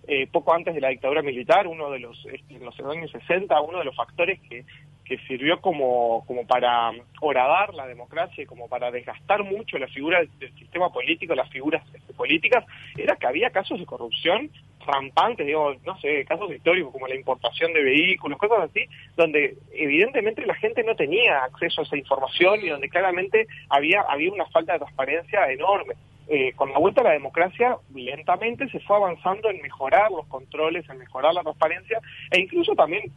eh, 0.06 0.28
poco 0.30 0.54
antes 0.54 0.74
de 0.74 0.80
la 0.80 0.88
dictadura 0.88 1.22
militar, 1.22 1.66
uno 1.66 1.90
de 1.90 1.98
los, 1.98 2.24
este, 2.26 2.54
en 2.54 2.64
los 2.64 2.78
años 2.80 3.10
60, 3.10 3.60
uno 3.60 3.78
de 3.78 3.84
los 3.84 3.96
factores 3.96 4.38
que, 4.48 4.64
que 5.04 5.18
sirvió 5.26 5.60
como, 5.60 6.24
como 6.26 6.46
para 6.46 6.90
horadar 7.20 7.74
la 7.74 7.86
democracia 7.86 8.42
y 8.42 8.46
como 8.46 8.68
para 8.68 8.90
desgastar 8.90 9.44
mucho 9.44 9.78
la 9.78 9.88
figura 9.88 10.20
del 10.38 10.54
sistema 10.54 10.90
político, 10.90 11.34
las 11.34 11.50
figuras 11.50 11.82
este, 11.94 12.12
políticas, 12.14 12.64
era 12.96 13.16
que 13.16 13.26
había 13.26 13.50
casos 13.50 13.78
de 13.78 13.86
corrupción 13.86 14.50
rampantes, 14.86 15.46
digo, 15.46 15.74
no 15.84 15.98
sé, 15.98 16.24
casos 16.24 16.50
históricos 16.52 16.92
como 16.92 17.08
la 17.08 17.14
importación 17.14 17.72
de 17.72 17.82
vehículos, 17.82 18.38
cosas 18.38 18.70
así, 18.70 18.86
donde 19.16 19.56
evidentemente 19.72 20.44
la 20.44 20.54
gente 20.54 20.82
no 20.84 20.94
tenía 20.94 21.44
acceso 21.44 21.80
a 21.80 21.84
esa 21.84 21.96
información 21.96 22.60
y 22.62 22.68
donde 22.68 22.88
claramente 22.88 23.46
había, 23.70 24.02
había 24.02 24.32
una 24.32 24.46
falta 24.46 24.74
de 24.74 24.80
transparencia 24.80 25.50
enorme. 25.50 25.94
Eh, 26.26 26.54
con 26.54 26.72
la 26.72 26.78
vuelta 26.78 27.02
a 27.02 27.04
la 27.04 27.10
democracia, 27.10 27.76
lentamente 27.94 28.66
se 28.70 28.80
fue 28.80 28.96
avanzando 28.96 29.50
en 29.50 29.60
mejorar 29.60 30.10
los 30.10 30.26
controles, 30.26 30.88
en 30.88 30.98
mejorar 30.98 31.34
la 31.34 31.42
transparencia 31.42 32.00
e 32.30 32.40
incluso 32.40 32.74
también 32.74 33.12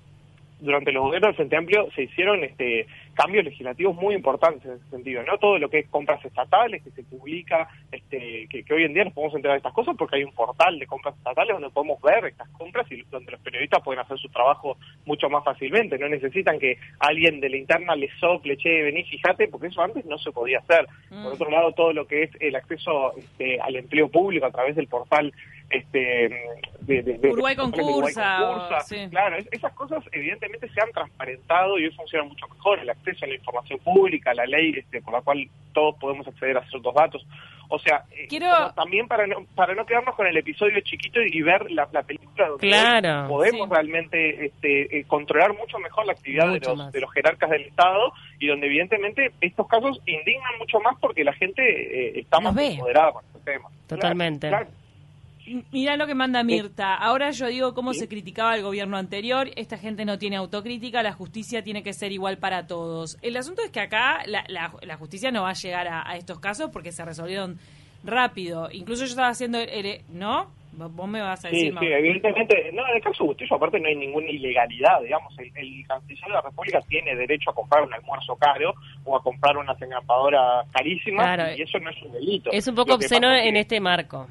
durante 0.59 0.91
los 0.91 1.03
gobiernos 1.03 1.29
del 1.29 1.35
Frente 1.35 1.55
Amplio 1.55 1.89
se 1.95 2.03
hicieron 2.03 2.43
este, 2.43 2.87
cambios 3.13 3.45
legislativos 3.45 3.95
muy 3.95 4.15
importantes 4.15 4.65
en 4.65 4.73
ese 4.73 4.89
sentido, 4.89 5.23
¿no? 5.23 5.37
Todo 5.37 5.57
lo 5.57 5.69
que 5.69 5.79
es 5.79 5.89
compras 5.89 6.23
estatales, 6.23 6.83
que 6.83 6.91
se 6.91 7.03
publica, 7.03 7.67
este, 7.91 8.47
que, 8.49 8.73
hoy 8.73 8.83
en 8.83 8.93
día 8.93 9.05
nos 9.05 9.13
podemos 9.13 9.35
enterar 9.35 9.55
de 9.55 9.57
estas 9.57 9.73
cosas 9.73 9.95
porque 9.97 10.17
hay 10.17 10.23
un 10.23 10.33
portal 10.33 10.79
de 10.79 10.87
compras 10.87 11.15
estatales 11.15 11.53
donde 11.53 11.69
podemos 11.69 12.01
ver 12.01 12.25
estas 12.25 12.49
compras 12.49 12.91
y 12.91 13.01
donde 13.03 13.31
los 13.31 13.41
periodistas 13.41 13.83
pueden 13.83 14.01
hacer 14.01 14.17
su 14.17 14.29
trabajo 14.29 14.77
mucho 15.05 15.29
más 15.29 15.43
fácilmente, 15.43 15.97
no 15.97 16.09
necesitan 16.09 16.59
que 16.59 16.77
alguien 16.99 17.39
de 17.39 17.49
la 17.49 17.57
interna 17.57 17.95
les 17.95 18.11
sople, 18.19 18.57
che, 18.57 18.83
vení, 18.83 19.03
fíjate, 19.03 19.47
porque 19.47 19.67
eso 19.67 19.81
antes 19.81 20.05
no 20.05 20.17
se 20.17 20.31
podía 20.31 20.59
hacer. 20.59 20.87
Por 21.09 21.17
mm. 21.17 21.33
otro 21.33 21.51
lado, 21.51 21.71
todo 21.73 21.93
lo 21.93 22.07
que 22.07 22.23
es 22.23 22.31
el 22.39 22.55
acceso 22.55 23.13
este, 23.17 23.59
al 23.59 23.75
empleo 23.75 24.09
público 24.09 24.45
a 24.45 24.51
través 24.51 24.75
del 24.75 24.87
portal 24.87 25.33
este 25.69 26.29
de, 26.81 27.01
de, 27.01 27.29
Uruguay 27.29 27.55
concursa, 27.55 28.39
claro 29.09 29.37
esas 29.51 29.73
cosas 29.73 30.03
evidentemente 30.13 30.69
se 30.69 30.81
han 30.81 30.91
transparentado 30.91 31.77
y 31.77 31.85
hoy 31.85 31.91
funciona 31.91 32.25
mucho 32.25 32.47
mejor. 32.47 32.79
El 32.79 32.89
acceso 32.89 33.25
a 33.25 33.27
la 33.27 33.35
información 33.35 33.79
pública 33.79 34.33
la 34.33 34.45
ley 34.45 34.73
este, 34.77 35.01
por 35.01 35.13
la 35.13 35.21
cual 35.21 35.49
todos 35.73 35.95
podemos 35.97 36.27
acceder 36.27 36.57
a 36.57 36.67
ciertos 36.69 36.93
datos. 36.93 37.25
O 37.69 37.79
sea, 37.79 38.05
eh, 38.11 38.27
también 38.75 39.07
para 39.07 39.27
no, 39.27 39.45
para 39.53 39.75
no 39.75 39.85
quedarnos 39.85 40.15
con 40.15 40.25
el 40.25 40.37
episodio 40.37 40.79
chiquito 40.81 41.19
y 41.21 41.41
ver 41.41 41.69
la, 41.69 41.85
película 42.03 42.47
donde 42.47 42.67
claro, 42.69 43.27
podemos 43.27 43.67
realmente 43.69 44.45
este, 44.45 44.99
eh, 44.99 45.03
controlar 45.05 45.53
mucho 45.53 45.77
mejor 45.79 46.05
la 46.05 46.13
actividad 46.13 46.53
de 46.53 46.59
los, 46.61 46.91
de 46.93 47.01
los, 47.01 47.11
jerarcas 47.11 47.49
del 47.49 47.63
Estado 47.63 48.13
y 48.39 48.47
donde 48.47 48.67
evidentemente 48.67 49.33
estos 49.41 49.67
casos 49.67 49.99
indignan 50.05 50.57
mucho 50.59 50.79
más 50.79 50.95
porque 51.01 51.25
la 51.25 51.33
gente 51.33 51.61
eh, 51.61 52.19
está 52.19 52.39
más 52.39 52.53
moderada 52.53 53.11
con 53.11 53.25
este 53.25 53.51
tema. 53.51 53.69
Totalmente. 53.87 54.49
Mirá 55.71 55.95
lo 55.95 56.07
que 56.07 56.15
manda 56.15 56.43
Mirta. 56.43 56.95
Ahora 56.95 57.31
yo 57.31 57.47
digo 57.47 57.73
cómo 57.73 57.93
se 57.93 58.07
criticaba 58.07 58.55
el 58.55 58.63
gobierno 58.63 58.97
anterior. 58.97 59.49
Esta 59.55 59.77
gente 59.77 60.05
no 60.05 60.17
tiene 60.17 60.35
autocrítica. 60.35 61.01
La 61.03 61.13
justicia 61.13 61.63
tiene 61.63 61.83
que 61.83 61.93
ser 61.93 62.11
igual 62.11 62.37
para 62.37 62.67
todos. 62.67 63.17
El 63.21 63.37
asunto 63.37 63.61
es 63.63 63.71
que 63.71 63.79
acá 63.79 64.23
la, 64.25 64.43
la, 64.47 64.97
justicia 64.97 65.31
no 65.31 65.43
va 65.43 65.51
a 65.51 65.53
llegar 65.53 65.87
a, 65.87 66.17
estos 66.17 66.39
casos 66.39 66.69
porque 66.71 66.91
se 66.91 67.05
resolvieron 67.05 67.57
rápido. 68.03 68.69
Incluso 68.71 69.05
yo 69.05 69.11
estaba 69.11 69.29
haciendo... 69.29 69.59
El, 69.59 70.01
¿No? 70.09 70.51
Vos 70.77 71.09
me 71.09 71.21
vas 71.21 71.43
a 71.43 71.49
decir 71.49 71.73
sí, 71.73 71.79
Sí, 71.79 71.85
evidentemente. 71.87 72.71
No, 72.71 72.87
en 72.87 72.97
el 72.97 73.01
caso 73.01 73.23
de 73.23 73.29
Bustillo, 73.29 73.55
aparte, 73.55 73.79
no 73.79 73.87
hay 73.87 73.95
ninguna 73.95 74.29
ilegalidad. 74.29 75.01
Digamos, 75.01 75.33
el, 75.39 75.51
canciller 75.87 76.27
de 76.27 76.33
la 76.33 76.41
República 76.41 76.79
tiene 76.87 77.15
derecho 77.15 77.49
a 77.49 77.55
comprar 77.55 77.83
un 77.83 77.93
almuerzo 77.93 78.35
caro 78.35 78.75
o 79.03 79.17
a 79.17 79.23
comprar 79.23 79.57
una 79.57 79.75
señaladora 79.75 80.63
carísima. 80.71 81.55
Y 81.57 81.63
eso 81.63 81.79
no 81.79 81.89
es 81.89 82.03
un 82.03 82.11
delito. 82.11 82.51
Es 82.51 82.67
un 82.67 82.75
poco 82.75 82.93
obsceno 82.93 83.33
en 83.33 83.55
este 83.55 83.79
marco. 83.79 84.27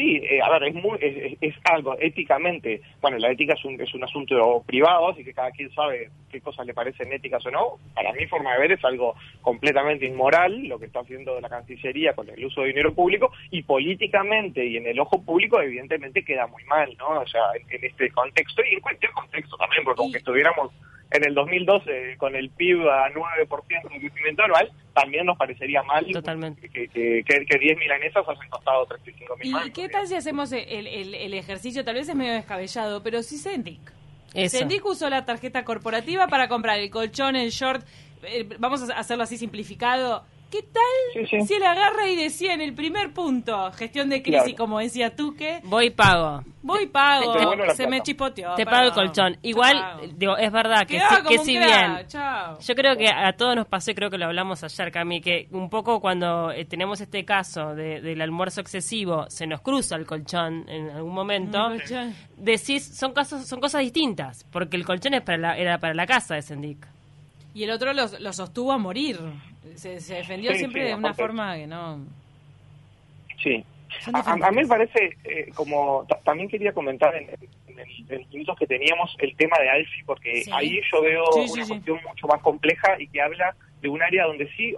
Sí, 0.00 0.16
eh, 0.16 0.40
a 0.40 0.48
ver, 0.48 0.62
es, 0.68 0.74
muy, 0.76 0.98
es, 1.42 1.54
algo 1.64 1.94
éticamente, 2.00 2.80
bueno, 3.02 3.18
la 3.18 3.30
ética 3.30 3.52
es 3.52 3.62
un, 3.66 3.78
es 3.78 3.92
un 3.92 4.02
asunto 4.02 4.64
privado, 4.66 5.10
así 5.10 5.22
que 5.22 5.34
cada 5.34 5.50
quien 5.50 5.70
sabe 5.74 6.08
qué 6.32 6.40
cosas 6.40 6.64
le 6.64 6.72
parecen 6.72 7.12
éticas 7.12 7.44
o 7.44 7.50
no. 7.50 7.74
Para 7.94 8.14
mi 8.14 8.26
forma 8.26 8.54
de 8.54 8.60
ver 8.60 8.72
es 8.72 8.82
algo 8.82 9.14
completamente 9.42 10.06
inmoral 10.06 10.66
lo 10.66 10.78
que 10.78 10.86
está 10.86 11.00
haciendo 11.00 11.38
la 11.38 11.50
Cancillería 11.50 12.14
con 12.14 12.30
el 12.30 12.42
uso 12.42 12.62
de 12.62 12.68
dinero 12.68 12.94
público 12.94 13.30
y 13.50 13.62
políticamente 13.62 14.64
y 14.64 14.78
en 14.78 14.86
el 14.86 14.98
ojo 14.98 15.22
público 15.22 15.60
evidentemente 15.60 16.24
queda 16.24 16.46
muy 16.46 16.64
mal, 16.64 16.96
¿no? 16.96 17.20
O 17.20 17.26
sea, 17.26 17.42
en, 17.68 17.84
este 17.84 18.08
contexto 18.10 18.62
y 18.64 18.76
en 18.76 18.80
cualquier 18.80 19.12
contexto 19.12 19.54
también, 19.58 19.84
porque 19.84 20.00
aunque 20.00 20.16
estuviéramos 20.16 20.72
en 21.10 21.24
el 21.26 21.34
2012 21.34 22.16
con 22.18 22.36
el 22.36 22.50
PIB 22.50 22.88
a 22.88 23.10
9% 23.10 23.92
de 23.92 24.00
crecimiento 24.00 24.42
anual, 24.44 24.70
también 24.94 25.26
nos 25.26 25.36
parecería 25.36 25.82
mal 25.82 26.04
que, 26.06 26.88
que, 26.88 27.24
que, 27.24 27.58
10 27.58 27.78
milanesas 27.78 28.24
hayan 28.28 28.48
costado 28.48 28.86
35 28.86 29.36
mil 29.36 29.56
¿Y 29.66 29.70
qué 29.72 29.88
tal 29.88 30.06
si 30.06 30.14
hacemos 30.14 30.52
el, 30.52 30.86
el, 30.86 31.34
ejercicio? 31.34 31.84
Tal 31.84 31.94
vez 31.94 32.08
es 32.08 32.14
medio 32.14 32.32
descabellado, 32.32 33.02
pero 33.02 33.22
si 33.22 33.38
Sendic. 33.38 33.92
Sendic 34.48 34.84
usó 34.84 35.10
la 35.10 35.24
tarjeta 35.24 35.64
corporativa 35.64 36.28
para 36.28 36.48
comprar 36.48 36.78
el 36.78 36.90
colchón, 36.90 37.34
el 37.34 37.50
short, 37.50 37.84
eh, 38.22 38.48
vamos 38.58 38.88
a 38.88 38.98
hacerlo 38.98 39.24
así 39.24 39.36
simplificado, 39.36 40.24
¿Qué 40.50 40.62
tal 40.62 41.46
si 41.46 41.54
él 41.54 41.62
agarra 41.62 42.08
y 42.08 42.16
decía 42.16 42.54
en 42.54 42.60
el 42.60 42.74
primer 42.74 43.12
punto, 43.12 43.70
gestión 43.72 44.08
de 44.08 44.20
crisis, 44.22 44.54
como 44.56 44.80
decía 44.80 45.14
tú, 45.14 45.34
que... 45.34 45.60
Voy 45.64 45.86
y 45.86 45.90
pago. 45.90 46.42
Voy 46.62 46.84
y 46.84 46.86
pago, 46.86 47.34
se 47.74 47.86
me 47.86 48.00
chipoteó. 48.00 48.54
Te 48.54 48.64
pago 48.64 48.88
el 48.88 48.92
colchón. 48.92 49.36
Igual, 49.42 50.12
digo, 50.16 50.36
es 50.36 50.50
verdad 50.50 50.86
que, 50.86 50.98
si, 50.98 51.28
que 51.28 51.38
si 51.38 51.52
bien... 51.52 52.06
Yo 52.60 52.74
creo 52.74 52.96
que 52.96 53.08
a 53.08 53.32
todos 53.36 53.54
nos 53.54 53.66
pasó, 53.68 53.92
y 53.92 53.94
creo 53.94 54.10
que 54.10 54.18
lo 54.18 54.26
hablamos 54.26 54.64
ayer, 54.64 54.90
Cami, 54.90 55.20
que 55.20 55.46
un 55.52 55.70
poco 55.70 56.00
cuando 56.00 56.50
eh, 56.50 56.64
tenemos 56.64 57.00
este 57.00 57.24
caso 57.24 57.74
del 57.74 58.20
almuerzo 58.20 58.60
excesivo, 58.60 59.26
se 59.28 59.46
nos 59.46 59.60
cruza 59.60 59.94
el 59.96 60.06
colchón 60.06 60.68
en 60.68 60.90
algún 60.90 61.14
momento, 61.14 61.58
decís, 62.36 62.96
son, 62.96 63.12
casos, 63.12 63.46
son 63.46 63.60
cosas 63.60 63.82
distintas, 63.82 64.44
porque 64.50 64.76
el 64.76 64.84
colchón 64.84 65.14
es 65.14 65.22
para 65.22 65.38
la, 65.38 65.56
era 65.56 65.78
para 65.78 65.94
la 65.94 66.06
casa 66.06 66.34
de 66.34 66.42
Sendic. 66.42 66.99
Y 67.54 67.64
el 67.64 67.70
otro 67.70 67.92
lo, 67.92 68.06
lo 68.18 68.32
sostuvo 68.32 68.72
a 68.72 68.78
morir. 68.78 69.18
Se, 69.74 70.00
defendió 70.00 70.54
siempre 70.54 70.84
de 70.84 70.94
una 70.94 71.14
forma 71.14 71.56
que 71.56 71.66
no... 71.66 72.00
Sí. 73.42 73.64
A, 74.12 74.50
mí 74.50 74.62
me 74.62 74.66
parece, 74.66 75.16
eh, 75.24 75.50
como 75.54 76.06
también 76.24 76.48
quería 76.48 76.72
comentar 76.72 77.14
en, 77.14 77.28
en, 77.28 78.28
minutos 78.32 78.56
que 78.58 78.66
teníamos 78.66 79.14
el 79.18 79.34
tema 79.34 79.58
de 79.58 79.68
Alfi, 79.68 80.02
porque 80.04 80.44
ahí 80.52 80.80
yo 80.92 81.02
veo 81.02 81.24
una 81.34 81.66
cuestión 81.66 82.00
mucho 82.06 82.26
más 82.26 82.40
compleja 82.40 83.00
y 83.00 83.08
que 83.08 83.20
habla 83.20 83.54
de 83.80 83.88
un 83.88 84.02
área 84.02 84.26
donde 84.26 84.48
sí, 84.56 84.74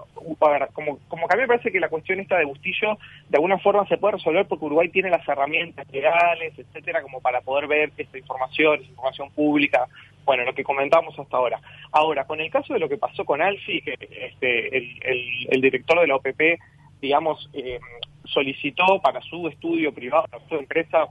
como, 0.72 0.98
como 1.08 1.26
que 1.26 1.34
a 1.34 1.36
mí 1.36 1.42
me 1.42 1.48
parece 1.48 1.72
que 1.72 1.80
la 1.80 1.88
cuestión 1.88 2.20
esta 2.20 2.38
de 2.38 2.44
Bustillo 2.44 2.98
de 3.28 3.36
alguna 3.36 3.58
forma 3.58 3.86
se 3.88 3.98
puede 3.98 4.16
resolver 4.16 4.46
porque 4.46 4.64
Uruguay 4.64 4.88
tiene 4.88 5.10
las 5.10 5.26
herramientas 5.26 5.86
legales, 5.92 6.56
etcétera, 6.56 7.02
como 7.02 7.20
para 7.20 7.40
poder 7.40 7.66
ver 7.66 7.92
esta 7.96 8.18
información, 8.18 8.82
información 8.82 9.30
pública, 9.32 9.88
bueno, 10.24 10.44
lo 10.44 10.54
que 10.54 10.64
comentamos 10.64 11.18
hasta 11.18 11.36
ahora. 11.36 11.60
Ahora, 11.90 12.24
con 12.24 12.40
el 12.40 12.50
caso 12.50 12.74
de 12.74 12.80
lo 12.80 12.88
que 12.88 12.98
pasó 12.98 13.24
con 13.24 13.42
Alfi, 13.42 13.82
que 13.82 13.96
este, 14.10 14.76
el, 14.76 15.46
el, 15.48 15.60
director 15.60 16.00
de 16.00 16.06
la 16.06 16.16
OPP, 16.16 16.60
digamos, 17.00 17.50
eh, 17.52 17.80
solicitó 18.24 19.00
para 19.02 19.20
su 19.22 19.48
estudio 19.48 19.92
privado, 19.92 20.26
para 20.30 20.46
su 20.48 20.56
empresa, 20.56 21.06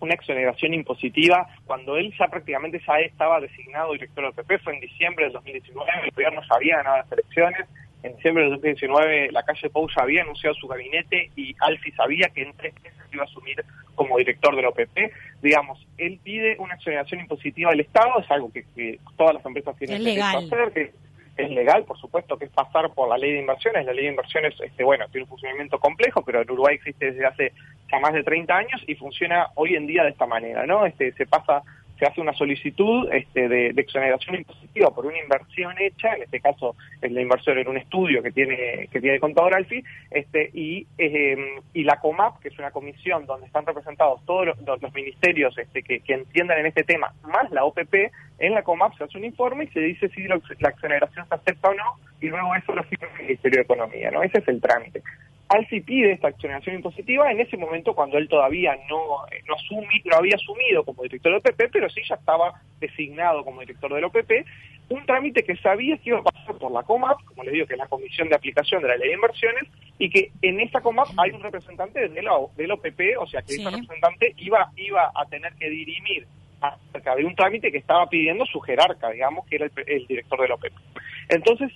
una 0.00 0.14
exoneración 0.14 0.74
impositiva 0.74 1.46
cuando 1.64 1.96
él 1.96 2.12
ya 2.18 2.26
prácticamente 2.26 2.80
ya 2.86 2.98
estaba 2.98 3.40
designado 3.40 3.92
director 3.92 4.34
de 4.34 4.40
OPP, 4.40 4.62
fue 4.62 4.74
en 4.74 4.80
diciembre 4.80 5.26
del 5.26 5.34
2019, 5.34 5.90
el 6.04 6.10
gobierno 6.10 6.42
había 6.50 6.78
ganado 6.78 6.96
las 6.98 7.12
elecciones, 7.12 7.68
en 8.02 8.16
diciembre 8.16 8.44
del 8.44 8.52
2019 8.54 9.32
la 9.32 9.42
calle 9.42 9.70
Pou 9.70 9.88
ya 9.88 10.02
había 10.02 10.22
anunciado 10.22 10.54
su 10.56 10.66
gabinete 10.66 11.30
y 11.36 11.54
Alfi 11.60 11.92
sabía 11.92 12.28
que 12.34 12.42
en 12.42 12.52
tres 12.56 12.74
meses 12.82 13.00
iba 13.12 13.22
a 13.22 13.26
asumir 13.26 13.64
como 13.94 14.18
director 14.18 14.56
de 14.56 14.62
la 14.62 14.68
OPP. 14.70 15.12
Digamos, 15.42 15.86
él 15.98 16.18
pide 16.22 16.56
una 16.58 16.74
exoneración 16.74 17.20
impositiva 17.20 17.70
del 17.70 17.80
Estado, 17.80 18.18
es 18.20 18.30
algo 18.30 18.50
que, 18.52 18.98
todas 19.16 19.34
las 19.34 19.44
empresas 19.44 19.76
tienen 19.76 20.02
que 20.02 20.20
hacer, 20.20 20.72
que 20.72 20.92
es 21.36 21.50
legal, 21.50 21.84
por 21.84 21.98
supuesto, 21.98 22.36
que 22.36 22.46
es 22.46 22.50
pasar 22.50 22.90
por 22.92 23.08
la 23.08 23.16
ley 23.16 23.32
de 23.32 23.40
inversiones. 23.40 23.86
La 23.86 23.92
ley 23.92 24.04
de 24.04 24.10
inversiones, 24.10 24.54
este, 24.60 24.84
bueno, 24.84 25.06
tiene 25.10 25.24
un 25.24 25.28
funcionamiento 25.28 25.78
complejo, 25.78 26.22
pero 26.22 26.42
en 26.42 26.50
Uruguay 26.50 26.76
existe 26.76 27.12
desde 27.12 27.26
hace 27.26 27.52
ya 27.90 27.98
más 28.00 28.12
de 28.12 28.22
30 28.22 28.54
años 28.54 28.82
y 28.86 28.94
funciona 28.94 29.48
hoy 29.54 29.74
en 29.74 29.86
día 29.86 30.04
de 30.04 30.10
esta 30.10 30.26
manera, 30.26 30.66
¿no? 30.66 30.86
Este, 30.86 31.12
se 31.12 31.26
pasa 31.26 31.62
se 32.02 32.08
hace 32.08 32.20
una 32.20 32.32
solicitud 32.32 33.08
este, 33.12 33.48
de, 33.48 33.68
exoneración 33.76 34.34
impositiva 34.34 34.90
por 34.90 35.06
una 35.06 35.20
inversión 35.20 35.72
hecha, 35.78 36.16
en 36.16 36.24
este 36.24 36.40
caso 36.40 36.74
la 37.00 37.20
inversión 37.20 37.58
en 37.58 37.68
un 37.68 37.76
estudio 37.76 38.20
que 38.24 38.32
tiene 38.32 38.88
que 38.90 39.00
tiene 39.00 39.20
contador 39.20 39.54
Alfi, 39.54 39.84
este, 40.10 40.50
y, 40.52 40.84
eh, 40.98 41.36
y 41.72 41.84
la 41.84 42.00
COMAP, 42.00 42.40
que 42.40 42.48
es 42.48 42.58
una 42.58 42.72
comisión 42.72 43.24
donde 43.24 43.46
están 43.46 43.64
representados 43.64 44.20
todos 44.26 44.46
los, 44.46 44.92
ministerios 44.92 45.56
este, 45.56 45.84
que, 45.84 46.00
que, 46.00 46.14
entiendan 46.14 46.58
en 46.58 46.66
este 46.66 46.82
tema, 46.82 47.14
más 47.22 47.48
la 47.52 47.64
OPP, 47.64 47.94
en 48.40 48.54
la 48.54 48.64
COMAP 48.64 48.98
se 48.98 49.04
hace 49.04 49.18
un 49.18 49.24
informe 49.24 49.64
y 49.64 49.68
se 49.68 49.78
dice 49.78 50.08
si 50.08 50.24
la, 50.24 50.40
exoneración 50.68 51.28
se 51.28 51.34
acepta 51.36 51.70
o 51.70 51.74
no, 51.74 52.00
y 52.20 52.26
luego 52.26 52.52
eso 52.56 52.74
lo 52.74 52.82
firma 52.82 53.06
el 53.16 53.26
Ministerio 53.26 53.58
de 53.58 53.62
Economía, 53.62 54.10
¿no? 54.10 54.24
Ese 54.24 54.38
es 54.38 54.48
el 54.48 54.60
trámite. 54.60 55.02
Alfi 55.52 55.82
pide 55.82 56.12
esta 56.12 56.28
exoneración 56.28 56.76
impositiva 56.76 57.30
en 57.30 57.40
ese 57.40 57.58
momento 57.58 57.94
cuando 57.94 58.16
él 58.16 58.26
todavía 58.28 58.74
no, 58.88 59.26
eh, 59.30 59.42
no, 59.46 59.54
no 60.04 60.16
había 60.16 60.36
asumido 60.36 60.82
como 60.84 61.02
director 61.02 61.30
del 61.30 61.40
OPP, 61.40 61.70
pero 61.70 61.90
sí 61.90 62.00
ya 62.08 62.14
estaba 62.14 62.54
designado 62.80 63.44
como 63.44 63.60
director 63.60 63.92
del 63.92 64.04
OPP, 64.04 64.32
un 64.88 65.04
trámite 65.04 65.44
que 65.44 65.56
sabía 65.56 65.98
que 65.98 66.10
iba 66.10 66.20
a 66.20 66.22
pasar 66.22 66.56
por 66.56 66.72
la 66.72 66.82
COMAP, 66.82 67.22
como 67.24 67.44
les 67.44 67.52
digo, 67.52 67.66
que 67.66 67.74
es 67.74 67.78
la 67.78 67.86
Comisión 67.86 68.28
de 68.30 68.36
Aplicación 68.36 68.82
de 68.82 68.88
la 68.88 68.96
Ley 68.96 69.08
de 69.08 69.14
Inversiones, 69.14 69.64
y 69.98 70.08
que 70.08 70.32
en 70.40 70.60
esa 70.60 70.80
COMAP 70.80 71.08
hay 71.18 71.32
un 71.32 71.42
representante 71.42 72.08
de 72.08 72.22
la, 72.22 72.32
del 72.56 72.72
OPP, 72.72 73.00
o 73.18 73.26
sea 73.26 73.42
que 73.42 73.54
ese 73.54 73.70
representante 73.70 74.34
iba, 74.38 74.70
iba 74.76 75.12
a 75.14 75.26
tener 75.26 75.52
que 75.54 75.68
dirimir 75.68 76.26
acerca 76.62 77.14
de 77.14 77.24
un 77.24 77.34
trámite 77.34 77.70
que 77.70 77.78
estaba 77.78 78.08
pidiendo 78.08 78.46
su 78.46 78.58
jerarca, 78.60 79.10
digamos, 79.10 79.46
que 79.46 79.56
era 79.56 79.66
el, 79.66 79.72
el 79.86 80.06
director 80.06 80.40
del 80.40 80.52
OPP. 80.52 80.72
Entonces, 81.28 81.72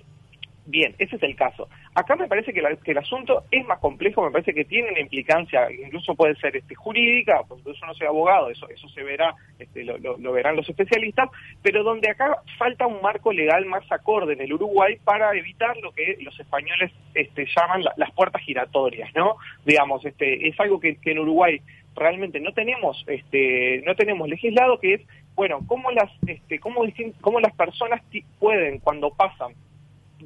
Bien, 0.67 0.97
ese 0.99 1.15
es 1.15 1.23
el 1.23 1.37
caso. 1.37 1.69
Acá 1.95 2.17
me 2.17 2.27
parece 2.27 2.53
que, 2.53 2.61
el 2.61 2.99
asunto 2.99 3.45
es 3.53 3.65
más 3.67 3.79
complejo, 3.79 4.25
me 4.25 4.33
parece 4.33 4.53
que 4.53 4.65
tiene 4.65 4.91
una 4.91 5.01
implicancia, 5.01 5.71
incluso 5.71 6.17
puede 6.17 6.35
ser 6.37 6.57
este, 6.57 6.75
jurídica, 6.75 7.43
pues 7.47 7.63
yo 7.65 7.87
no 7.87 7.95
soy 7.95 8.09
abogado, 8.09 8.51
eso, 8.51 8.69
eso 8.69 8.89
se 8.89 9.05
verá, 9.05 9.33
este, 9.61 9.85
lo, 9.85 10.33
verán 10.33 10.57
los 10.57 10.69
especialistas, 10.69 11.31
pero 11.63 11.85
donde 11.85 12.11
acá 12.11 12.39
falta 12.59 12.89
un 12.89 13.01
marco 13.01 13.33
legal 13.33 13.65
más 13.67 13.85
acorde 13.93 14.33
en 14.33 14.41
el 14.41 14.53
Uruguay 14.53 14.99
para 15.05 15.33
evitar 15.37 15.77
lo 15.77 15.93
que 15.93 16.19
los 16.21 16.39
españoles 16.41 16.91
este, 17.15 17.47
llaman 17.57 17.85
las 17.97 18.11
puertas 18.11 18.43
giratorias, 18.43 19.15
¿no? 19.15 19.37
Digamos, 19.65 20.05
este, 20.05 20.49
es 20.49 20.59
algo 20.59 20.81
que, 20.81 20.99
en 21.05 21.19
Uruguay 21.21 21.61
realmente 21.95 22.41
no 22.41 22.53
tenemos, 22.53 23.05
este, 23.07 23.83
no 23.87 23.95
tenemos 23.95 24.29
legislado, 24.29 24.81
que 24.81 24.95
es, 24.95 25.01
bueno, 25.37 25.61
cómo 25.69 25.93
las, 25.93 26.11
este, 26.27 26.59
cómo, 26.59 26.83
cómo 27.21 27.39
las 27.39 27.55
personas 27.55 28.03
pueden, 28.41 28.81
cuando 28.81 29.11
pasan 29.11 29.55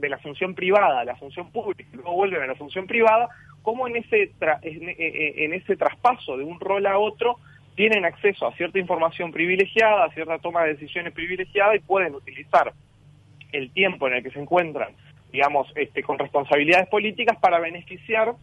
de 0.00 0.08
la 0.08 0.18
función 0.18 0.54
privada 0.54 1.00
a 1.00 1.04
la 1.04 1.16
función 1.16 1.50
pública 1.52 1.88
y 1.92 1.96
luego 1.96 2.12
vuelven 2.12 2.42
a 2.42 2.46
la 2.46 2.54
función 2.54 2.86
privada, 2.86 3.28
cómo 3.62 3.86
en 3.86 3.96
ese, 3.96 4.22
eh, 4.22 4.32
eh, 4.62 5.34
en 5.36 5.54
ese 5.54 5.76
traspaso 5.76 6.36
de 6.36 6.44
un 6.44 6.58
rol 6.58 6.86
a 6.86 6.98
otro 6.98 7.38
tienen 7.74 8.04
acceso 8.04 8.46
a 8.46 8.54
cierta 8.56 8.78
información 8.78 9.32
privilegiada, 9.32 10.04
a 10.04 10.10
cierta 10.12 10.38
toma 10.38 10.64
de 10.64 10.74
decisiones 10.74 11.12
privilegiada 11.12 11.76
y 11.76 11.80
pueden 11.80 12.14
utilizar 12.14 12.72
el 13.52 13.70
tiempo 13.72 14.08
en 14.08 14.14
el 14.14 14.22
que 14.22 14.30
se 14.30 14.40
encuentran, 14.40 14.94
digamos, 15.32 15.70
este, 15.76 16.02
con 16.02 16.18
responsabilidades 16.18 16.88
políticas 16.88 17.38
para 17.38 17.58
beneficiar 17.58 18.34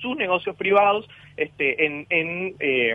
sus 0.00 0.16
negocios 0.16 0.56
privados 0.56 1.08
este, 1.36 1.84
en, 1.84 2.06
en, 2.10 2.54
eh, 2.58 2.94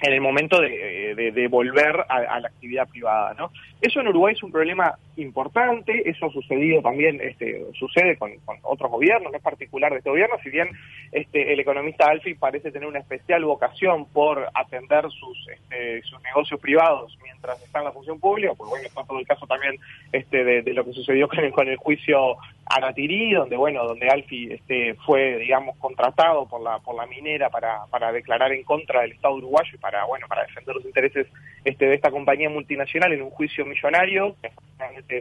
en 0.00 0.12
el 0.12 0.20
momento 0.20 0.60
de, 0.60 1.32
de, 1.32 1.48
volver 1.48 2.04
a, 2.08 2.40
la 2.40 2.48
actividad 2.48 2.88
privada, 2.88 3.34
¿no? 3.34 3.50
Eso 3.80 4.00
en 4.00 4.08
Uruguay 4.08 4.34
es 4.34 4.42
un 4.42 4.52
problema 4.52 4.98
importante, 5.18 6.08
eso 6.08 6.26
ha 6.26 6.30
sucedido 6.30 6.80
también, 6.82 7.20
este, 7.20 7.64
sucede 7.74 8.16
con, 8.16 8.32
otros 8.62 8.90
gobiernos, 8.90 9.30
no 9.30 9.36
es 9.36 9.42
particular 9.42 9.92
de 9.92 9.98
este 9.98 10.10
gobierno, 10.10 10.36
si 10.42 10.50
bien 10.50 10.68
este, 11.12 11.52
el 11.52 11.60
economista 11.60 12.06
Alfi 12.06 12.34
parece 12.34 12.70
tener 12.70 12.88
una 12.88 13.00
especial 13.00 13.44
vocación 13.44 14.06
por 14.06 14.48
atender 14.54 15.04
sus, 15.10 15.48
este, 15.48 16.02
sus 16.02 16.22
negocios 16.22 16.60
privados 16.60 17.18
mientras 17.22 17.62
está 17.62 17.80
en 17.80 17.86
la 17.86 17.92
función 17.92 18.18
pública, 18.20 18.52
pues 18.56 18.70
bueno, 18.70 18.86
está 18.86 19.04
todo 19.04 19.18
el 19.18 19.26
caso 19.26 19.46
también 19.46 19.76
este, 20.12 20.44
de, 20.44 20.72
lo 20.72 20.84
que 20.84 20.92
sucedió 20.92 21.28
con 21.28 21.40
el, 21.40 21.52
con 21.52 21.68
el 21.68 21.76
juicio 21.76 22.36
Aratirí, 22.66 23.32
donde 23.32 23.56
bueno, 23.56 23.84
donde 23.84 24.08
Alfi 24.08 24.52
este, 24.52 24.94
fue, 25.06 25.38
digamos, 25.38 25.76
contratado 25.78 26.46
por 26.46 26.60
la 26.60 26.78
por 26.80 26.94
la 26.94 27.06
minera 27.06 27.48
para, 27.48 27.86
para 27.90 28.12
declarar 28.12 28.52
en 28.52 28.62
contra 28.62 29.00
del 29.00 29.12
Estado 29.12 29.34
uruguayo 29.34 29.70
y 29.74 29.78
para 29.78 30.04
bueno, 30.04 30.26
para 30.28 30.42
defender 30.42 30.76
los 30.76 30.84
intereses 30.84 31.26
este, 31.64 31.86
de 31.86 31.94
esta 31.94 32.10
compañía 32.10 32.50
multinacional 32.50 33.12
en 33.12 33.22
un 33.22 33.30
juicio 33.30 33.64
millonario 33.64 34.36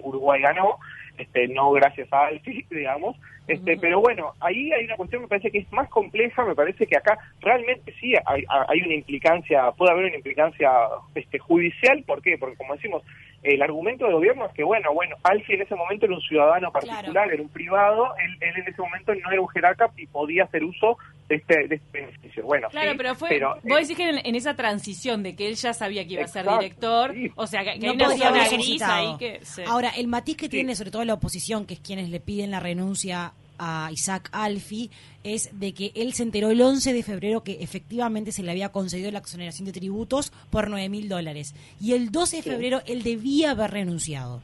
Uruguay 0.03 0.41
ganó, 0.41 0.77
este, 1.17 1.47
no 1.47 1.71
gracias 1.71 2.11
a 2.11 2.27
Alfi, 2.27 2.65
digamos, 2.69 3.15
este, 3.47 3.77
pero 3.77 4.01
bueno, 4.01 4.33
ahí 4.41 4.73
hay 4.73 4.85
una 4.85 4.97
cuestión 4.97 5.21
me 5.21 5.29
parece 5.29 5.51
que 5.51 5.59
es 5.59 5.71
más 5.71 5.87
compleja, 5.89 6.43
me 6.43 6.53
parece 6.53 6.85
que 6.85 6.97
acá 6.97 7.17
realmente 7.39 7.93
sí 7.99 8.13
hay, 8.25 8.43
hay 8.49 8.81
una 8.81 8.95
implicancia, 8.95 9.71
puede 9.71 9.91
haber 9.91 10.05
una 10.07 10.17
implicancia 10.17 10.69
este, 11.15 11.39
judicial, 11.39 12.03
¿por 12.05 12.21
qué? 12.21 12.37
Porque 12.37 12.57
como 12.57 12.75
decimos, 12.75 13.03
el 13.43 13.61
argumento 13.61 14.05
del 14.05 14.15
gobierno 14.15 14.45
es 14.45 14.53
que, 14.53 14.63
bueno, 14.63 14.93
bueno, 14.93 15.15
Alfi 15.23 15.53
en 15.53 15.61
ese 15.61 15.75
momento 15.75 16.05
era 16.05 16.15
un 16.15 16.21
ciudadano 16.21 16.71
particular, 16.71 17.31
era 17.31 17.41
un 17.41 17.49
privado, 17.49 18.13
él, 18.17 18.37
en 18.41 18.67
ese 18.67 18.81
momento 18.81 19.13
no 19.15 19.31
era 19.31 19.41
un 19.41 19.47
jerarca 19.49 19.89
y 19.95 20.07
podía 20.07 20.45
hacer 20.45 20.63
uso 20.63 20.97
de 21.29 21.35
este, 21.35 21.67
de 21.67 21.75
este 21.75 21.91
beneficio. 21.91 22.43
Bueno, 22.43 22.67
claro, 22.69 22.93
pero 22.97 23.15
fue, 23.15 23.39
vos 23.39 23.57
eh, 23.63 23.81
decís 23.81 23.97
que 23.97 24.09
en, 24.09 24.35
esa 24.35 24.55
transición 24.55 25.23
de 25.23 25.35
que 25.35 25.47
él 25.47 25.55
ya 25.55 25.73
sabía 25.73 26.05
que 26.05 26.13
iba 26.13 26.23
a 26.23 26.27
ser 26.27 26.47
director, 26.47 27.13
o 27.35 27.47
sea, 27.47 27.63
que, 27.63 27.79
no 27.79 28.09
hay 28.09 28.21
una 28.21 28.49
gris 28.49 28.81
ahí 28.81 29.15
que... 29.17 29.39
Ahora, 29.67 29.91
el 29.95 30.07
matiz 30.07 30.37
que 30.37 30.49
tiene 30.49 30.75
sobre 30.75 30.91
todo 30.91 31.05
la 31.05 31.13
oposición, 31.13 31.65
que 31.65 31.75
es 31.75 31.79
quienes 31.79 32.09
le 32.09 32.19
piden 32.19 32.51
la 32.51 32.59
renuncia 32.59 33.33
a 33.59 33.89
Isaac 33.91 34.29
Alfi 34.31 34.91
es 35.23 35.49
de 35.59 35.73
que 35.73 35.91
él 35.95 36.13
se 36.13 36.23
enteró 36.23 36.51
el 36.51 36.61
11 36.61 36.93
de 36.93 37.03
febrero 37.03 37.43
que 37.43 37.57
efectivamente 37.61 38.31
se 38.31 38.43
le 38.43 38.51
había 38.51 38.69
concedido 38.69 39.11
la 39.11 39.19
exoneración 39.19 39.65
de 39.65 39.73
tributos 39.73 40.31
por 40.49 40.69
9 40.69 40.89
mil 40.89 41.09
dólares. 41.09 41.55
Y 41.79 41.93
el 41.93 42.11
12 42.11 42.37
de 42.37 42.43
febrero 42.43 42.81
él 42.85 43.03
debía 43.03 43.51
haber 43.51 43.71
renunciado. 43.71 44.41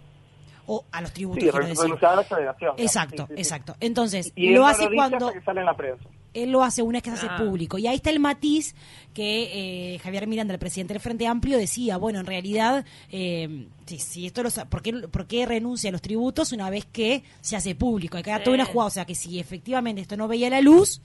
O 0.66 0.86
a 0.94 1.02
los 1.02 1.12
tributos. 1.12 1.44
Exacto, 2.78 3.28
exacto. 3.36 3.76
Entonces, 3.82 4.32
lo 4.36 4.66
hace 4.66 4.88
cuando. 4.96 5.32
Él 6.34 6.52
lo 6.52 6.64
hace 6.64 6.82
una 6.82 6.98
vez 6.98 7.04
que 7.04 7.10
se 7.12 7.16
hace 7.18 7.28
ah. 7.30 7.38
público. 7.38 7.78
Y 7.78 7.88
ahí 7.88 7.96
está 7.96 8.10
el 8.10 8.20
matiz 8.20 8.76
que 9.14 9.94
eh, 9.96 10.00
Javier 10.00 10.28
Miranda, 10.28 10.54
el 10.54 10.60
presidente 10.60 10.94
del 10.94 11.02
Frente 11.02 11.28
Amplio, 11.28 11.58
decía, 11.58 11.98
bueno, 11.98 12.20
en 12.20 12.26
realidad, 12.26 12.86
eh, 13.12 13.68
si, 13.86 14.26
esto 14.26 14.44
¿por, 14.70 14.82
qué, 14.82 14.94
¿por 14.94 15.28
qué 15.28 15.46
renuncia 15.46 15.90
a 15.90 15.92
los 15.92 16.02
tributos 16.02 16.52
una 16.52 16.70
vez 16.70 16.86
que 16.86 17.24
se 17.42 17.56
hace 17.56 17.76
público? 17.76 18.18
Hay 18.18 18.24
que 18.24 18.32
dar 18.32 18.44
toda 18.44 18.56
una 18.56 18.66
jugada, 18.66 18.88
o 18.88 18.92
sea, 18.92 19.06
que 19.06 19.16
si 19.16 19.40
efectivamente 19.40 20.02
esto 20.02 20.18
no 20.18 20.28
veía 20.28 20.50
la 20.50 20.62
luz, 20.62 21.02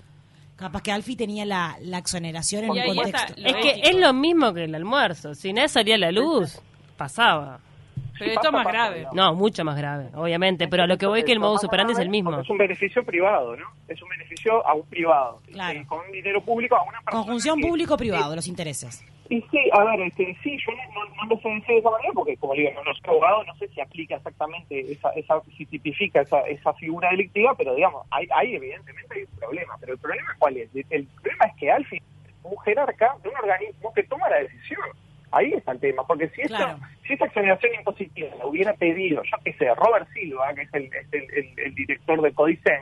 capaz 0.57 0.83
que 0.83 0.93
Alfi 0.93 1.17
tenía 1.17 1.45
la, 1.45 1.79
exoneración 1.99 2.65
en 2.65 2.71
un 2.71 2.97
contexto. 2.97 3.35
es 3.37 3.55
que 3.57 3.81
es 3.85 3.97
lo 3.97 4.13
mismo 4.13 4.53
que 4.53 4.65
el 4.65 4.75
almuerzo, 4.75 5.35
si 5.35 5.53
no 5.53 5.67
salía 5.69 5.99
la 5.99 6.11
luz, 6.11 6.59
pasaba. 6.97 7.61
Pero 8.19 8.33
esto 8.33 8.49
es 8.49 8.53
más 8.53 8.67
grave. 8.67 9.07
No, 9.13 9.35
mucho 9.35 9.65
más 9.65 9.77
grave, 9.77 10.09
obviamente. 10.15 10.69
Pero 10.69 10.85
a 10.85 10.87
lo 10.87 10.99
que 10.99 11.07
voy 11.07 11.21
es 11.21 11.25
que 11.25 11.33
el 11.33 11.41
modo 11.41 11.59
superante 11.59 11.93
es 11.93 11.99
el 11.99 12.09
mismo. 12.09 12.39
Es 12.41 12.51
un 12.51 12.59
beneficio 12.59 13.05
privado, 13.05 13.57
¿no? 13.57 13.67
Es 13.87 14.01
un 14.03 14.09
beneficio 14.09 14.67
a 14.67 14.75
un 14.75 14.87
privado. 14.87 15.41
Claro. 15.53 15.81
con 15.87 16.11
dinero 16.13 16.41
público 16.41 16.77
a 16.77 16.83
una 16.83 17.01
persona. 17.01 17.25
Conjunción 17.25 17.61
público-privado, 17.61 18.35
los 18.35 18.47
intereses. 18.47 19.05
Y 19.31 19.43
sí, 19.51 19.59
a 19.73 19.85
ver, 19.85 20.01
este, 20.01 20.35
sí, 20.43 20.57
yo 20.67 20.73
no, 20.73 21.05
no, 21.05 21.29
lo 21.29 21.39
sé 21.39 21.73
de 21.73 21.79
esa 21.79 21.91
manera 21.91 22.13
porque, 22.15 22.37
como 22.39 22.55
digo, 22.55 22.71
no, 22.73 22.95
soy 22.95 23.03
abogado, 23.05 23.45
no 23.45 23.55
sé 23.57 23.69
si 23.69 23.81
aplica 23.81 24.17
exactamente 24.17 24.81
esa, 24.91 25.11
esa 25.11 25.43
si 25.55 25.67
tipifica 25.67 26.23
esa, 26.23 26.41
esa 26.43 26.73
figura 26.75 27.11
delictiva, 27.11 27.55
pero 27.55 27.75
digamos, 27.75 28.07
hay, 28.11 28.27
hay 28.35 28.55
evidentemente 28.55 29.15
hay 29.15 29.23
un 29.25 29.39
problema. 29.39 29.77
Pero 29.81 29.93
el 29.93 29.99
problema, 29.99 30.35
¿cuál 30.39 30.57
es? 30.57 30.71
El 30.75 31.07
problema 31.07 31.45
es 31.45 31.57
que 31.57 31.71
al 31.71 31.85
fin, 31.85 32.03
un 32.43 32.59
jerarca 32.61 33.17
de 33.23 33.29
un 33.29 33.37
organismo 33.37 33.93
que 33.93 34.03
toma 34.05 34.31
la 34.31 34.39
decisión. 34.39 34.81
Ahí 35.31 35.53
está 35.53 35.73
el 35.73 35.81
tema, 35.81 36.07
porque 36.07 36.29
si, 36.31 36.43
si 36.43 37.13
esa 37.13 37.25
exoneración 37.27 37.75
impositiva 37.75 38.35
la 38.37 38.47
hubiera 38.47 38.73
pedido, 38.75 39.23
yo 39.23 39.37
qué 39.45 39.53
sé, 39.55 39.75
Robert 39.75 40.09
Silva, 40.13 40.55
que 40.55 40.63
es 40.63 40.75
el, 40.75 40.91
el, 41.59 41.75
director 41.75 42.23
de 42.23 42.33
Codicen, 42.33 42.81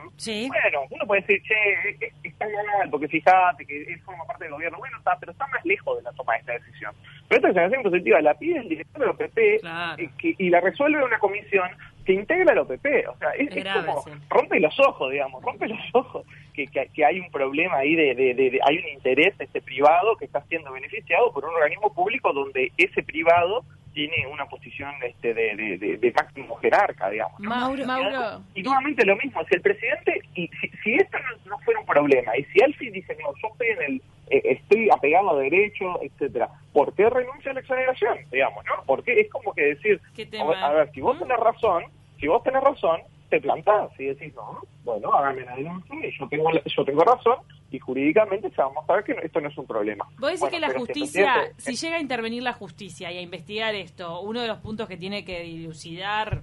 bueno, 0.48 0.86
uno 0.90 1.06
puede 1.06 1.22
decir, 1.22 1.42
che, 1.42 2.12
está 2.22 2.46
mal, 2.46 2.90
porque 2.90 3.08
fíjate 3.08 3.66
que 3.66 3.82
él 3.82 4.00
forma 4.00 4.24
parte 4.24 4.44
del 4.44 4.52
gobierno, 4.54 4.78
bueno, 4.78 4.96
está, 4.98 5.16
pero 5.18 5.32
está 5.32 5.46
más 5.48 5.64
lejos 5.64 5.96
de 5.98 6.04
la 6.04 6.12
toma 6.12 6.34
de 6.34 6.38
esta 6.40 6.52
decisión. 6.52 6.94
Pero 7.28 7.38
esta 7.38 7.48
exoneración 7.48 7.80
impositiva 7.80 8.20
la 8.20 8.34
pide 8.34 8.58
el 8.60 8.68
director 8.68 9.00
de 9.00 9.24
OPP 9.24 9.38
y, 10.22 10.46
y 10.46 10.50
la 10.50 10.60
resuelve 10.60 11.04
una 11.04 11.18
comisión 11.18 11.68
que 12.06 12.12
integra 12.12 12.52
el 12.52 12.58
OPP. 12.60 12.86
O 13.08 13.18
sea, 13.18 13.30
es, 13.36 13.50
como 13.50 14.04
rompe 14.30 14.60
los 14.60 14.78
ojos, 14.80 15.10
digamos, 15.10 15.42
rompe 15.42 15.68
los 15.68 15.78
ojos 15.92 16.24
que, 16.54 16.66
que, 16.68 17.04
hay 17.04 17.20
un 17.20 17.30
problema 17.30 17.78
ahí 17.78 17.94
de, 17.94 18.14
de, 18.14 18.60
hay 18.64 18.78
un 18.78 18.88
interés 18.88 19.34
este 19.38 19.60
privado 19.60 20.16
que 20.16 20.24
está 20.24 20.40
siendo 20.42 20.72
beneficiado 20.72 21.32
por 21.32 21.44
un 21.44 21.54
organismo 21.54 21.92
público 21.92 22.32
donde 22.32 22.72
ese 22.78 23.02
privado 23.02 23.64
tiene 23.92 24.26
una 24.30 24.44
posición 24.44 24.92
este, 25.02 25.32
de, 25.32 25.78
de, 25.98 26.12
máximo 26.14 26.56
jerarca, 26.56 27.08
digamos. 27.08 27.40
Mauro, 27.40 27.82
Y 28.54 28.62
nuevamente 28.62 29.06
lo 29.06 29.16
mismo, 29.16 29.42
si 29.48 29.54
el 29.54 29.62
presidente, 29.62 30.20
y 30.34 30.50
si, 30.82 30.94
esto 30.94 31.16
no, 31.46 31.58
fuera 31.60 31.80
un 31.80 31.86
problema, 31.86 32.36
y 32.36 32.44
si 32.44 32.62
Alfie 32.62 32.90
dice, 32.90 33.16
no, 33.22 33.32
yo 33.40 33.48
estoy 33.52 33.68
en 33.68 33.82
el, 33.82 34.02
estoy 34.28 34.88
apegado 34.90 35.30
a 35.30 35.40
derecho, 35.40 36.00
etcétera, 36.02 36.48
¿por 36.72 36.92
qué 36.94 37.08
renuncia 37.08 37.50
a 37.50 37.54
la 37.54 37.60
exoneración? 37.60 38.18
Digamos, 38.30 38.64
¿no? 38.64 38.82
Porque 38.86 39.20
es 39.20 39.30
como 39.30 39.52
que 39.52 39.74
decir, 39.74 40.00
a 40.38 40.72
ver, 40.72 40.90
si 40.92 41.00
vos 41.00 41.18
tenés 41.18 41.38
razón, 41.38 41.84
si 42.18 42.26
vos 42.26 42.42
tenés 42.42 42.62
razón, 42.62 43.00
te 43.28 43.40
plantás 43.40 43.90
y 43.98 44.06
decís, 44.06 44.34
no, 44.34 44.60
bueno, 44.84 45.12
hágame 45.12 45.44
la 45.44 45.56
denuncia 45.56 45.94
y 46.06 46.18
yo 46.18 46.28
tengo, 46.28 46.50
yo 46.52 46.84
tengo 46.84 47.02
razón 47.02 47.38
y 47.70 47.78
jurídicamente 47.78 48.50
ya 48.56 48.64
vamos 48.64 48.84
a 48.88 48.94
ver 48.94 49.04
que 49.04 49.16
esto 49.22 49.40
no 49.40 49.48
es 49.48 49.58
un 49.58 49.66
problema. 49.66 50.06
Vos 50.18 50.30
decís 50.30 50.48
que 50.48 50.60
la 50.60 50.72
justicia, 50.72 51.34
si 51.56 51.74
llega 51.74 51.96
a 51.96 52.00
intervenir 52.00 52.42
la 52.42 52.52
justicia 52.52 53.10
y 53.10 53.18
a 53.18 53.20
investigar 53.20 53.74
esto, 53.74 54.20
uno 54.20 54.40
de 54.40 54.48
los 54.48 54.58
puntos 54.58 54.88
que 54.88 54.96
tiene 54.96 55.24
que 55.24 55.42
dilucidar 55.42 56.42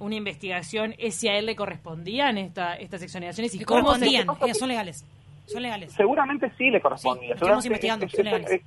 una 0.00 0.14
investigación 0.14 0.94
es 0.98 1.16
si 1.16 1.28
a 1.28 1.38
él 1.38 1.46
le 1.46 1.56
correspondían 1.56 2.38
esta, 2.38 2.74
estas 2.74 3.02
exoneraciones 3.02 3.54
y 3.54 3.64
cómo 3.64 3.86
correspondían, 3.86 4.26
son 4.54 4.68
legales. 4.68 5.04
Son 5.48 5.62
legales. 5.62 5.92
Seguramente 5.92 6.52
sí 6.56 6.70
le 6.70 6.80
correspondía. 6.80 7.34
estamos 7.34 7.64
investigando, 7.64 8.08
son 8.08 8.24
legales. 8.24 8.62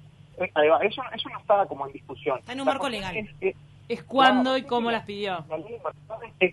eso, 0.83 1.03
eso 1.13 1.29
no 1.29 1.39
estaba 1.39 1.65
como 1.65 1.87
en 1.87 1.93
discusión. 1.93 2.39
Está 2.39 2.53
en 2.53 2.61
un 2.61 2.65
marco 2.65 2.89
legal 2.89 3.15
es 3.91 4.03
cuándo 4.03 4.57
y 4.57 4.63
cómo 4.63 4.89
las 4.91 5.03
pidió. 5.03 5.43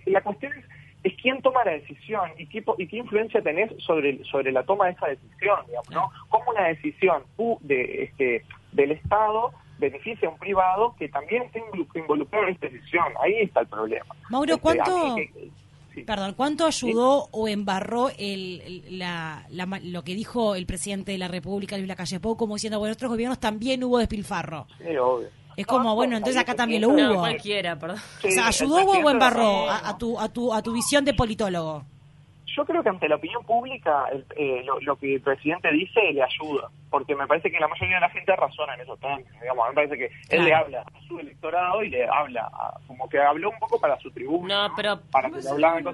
La 0.07 0.21
cuestión 0.23 0.53
es, 0.55 0.65
es 1.05 1.15
quién 1.23 1.41
toma 1.41 1.65
la 1.65 1.73
decisión 1.73 2.31
y 2.37 2.47
qué, 2.47 2.65
y 2.79 2.87
qué 2.89 2.97
influencia 2.97 3.41
tenés 3.43 3.71
sobre, 3.85 4.25
sobre 4.25 4.51
la 4.51 4.65
toma 4.65 4.87
de 4.87 4.93
esa 4.93 5.07
decisión, 5.07 5.61
digamos, 5.67 5.91
¿no? 5.91 6.11
Cómo 6.29 6.51
una 6.51 6.65
decisión 6.65 7.23
de, 7.61 8.05
este, 8.05 8.45
del 8.73 8.93
Estado 8.93 9.53
beneficia 9.79 10.29
a 10.29 10.33
un 10.33 10.39
privado 10.39 10.97
que 10.99 11.09
también 11.09 11.45
está 11.45 11.61
involucrado 11.95 12.49
en 12.49 12.55
esta 12.55 12.69
decisión. 12.69 13.07
Ahí 13.23 13.35
está 13.35 13.61
el 13.61 13.69
problema. 13.69 14.15
Mauro, 14.29 14.55
este, 14.55 15.51
¿cuánto... 16.05 16.13
Perdón, 16.13 16.35
¿cuánto 16.35 16.67
ayudó 16.67 17.29
o 17.31 17.49
embarró 17.49 18.11
el, 18.19 18.85
la, 18.99 19.47
lo 19.51 20.05
que 20.05 20.15
dijo 20.15 20.55
el 20.55 20.67
presidente 20.67 21.13
de 21.13 21.19
la 21.19 21.29
República, 21.29 21.77
Luis 21.77 21.89
Lacalle 21.89 22.21
Pou, 22.21 22.37
como 22.37 22.55
diciendo, 22.55 22.79
bueno, 22.79 22.93
otros 22.93 23.11
gobiernos 23.11 23.39
también 23.39 23.83
hubo 23.85 23.99
despilfarro? 23.99 24.67
Sí, 24.79 24.97
obvio. 24.97 25.29
Es 25.57 25.67
como, 25.67 25.95
bueno, 25.97 26.17
entonces 26.17 26.41
acá 26.41 26.55
también 26.55 26.83
lo 26.83 26.91
hubo. 26.91 27.19
cualquiera, 27.19 27.77
perdón. 27.79 27.99
o 28.25 28.31
sea, 28.31 28.47
¿ayudó 28.47 28.77
o 28.77 29.11
embarró 29.11 29.69
a, 29.69 29.99
tu, 29.99 30.19
a, 30.19 30.29
tu, 30.29 30.55
a 30.55 30.63
tu 30.63 30.73
visión 30.73 31.05
de 31.05 31.15
politólogo? 31.15 31.85
Yo 32.59 32.65
creo 32.65 32.83
que 32.83 32.89
ante 32.89 33.09
la 33.09 33.15
opinión 33.15 33.45
pública 33.45 34.07
eh, 34.35 34.65
lo, 34.81 34.97
que 34.97 35.15
el 35.15 35.21
presidente 35.21 35.71
dice 35.71 36.01
le 36.13 36.25
ayuda, 36.25 36.69
porque 36.91 37.15
me 37.15 37.25
parece 37.29 37.53
que 37.53 37.61
la 37.61 37.69
mayoría 37.69 37.95
de 37.95 38.01
la 38.01 38.11
gente 38.11 38.35
razona 38.35 38.75
en 38.75 38.81
esos 38.81 38.99
términos. 38.99 39.31
Digamos, 39.41 39.69
me 39.69 39.75
parece 39.75 39.97
que 39.97 40.11
él 40.31 40.45
le 40.45 40.53
habla 40.53 40.81
a 40.81 41.01
su 41.07 41.21
electorado 41.21 41.85
y 41.85 41.91
le 41.91 42.05
habla, 42.09 42.51
como 42.89 43.09
que 43.09 43.21
habló 43.21 43.51
un 43.51 43.59
poco 43.61 43.79
para 43.79 43.97
su 44.01 44.11
tribuna. 44.11 44.67
No, 44.67 44.75
pero, 44.75 44.99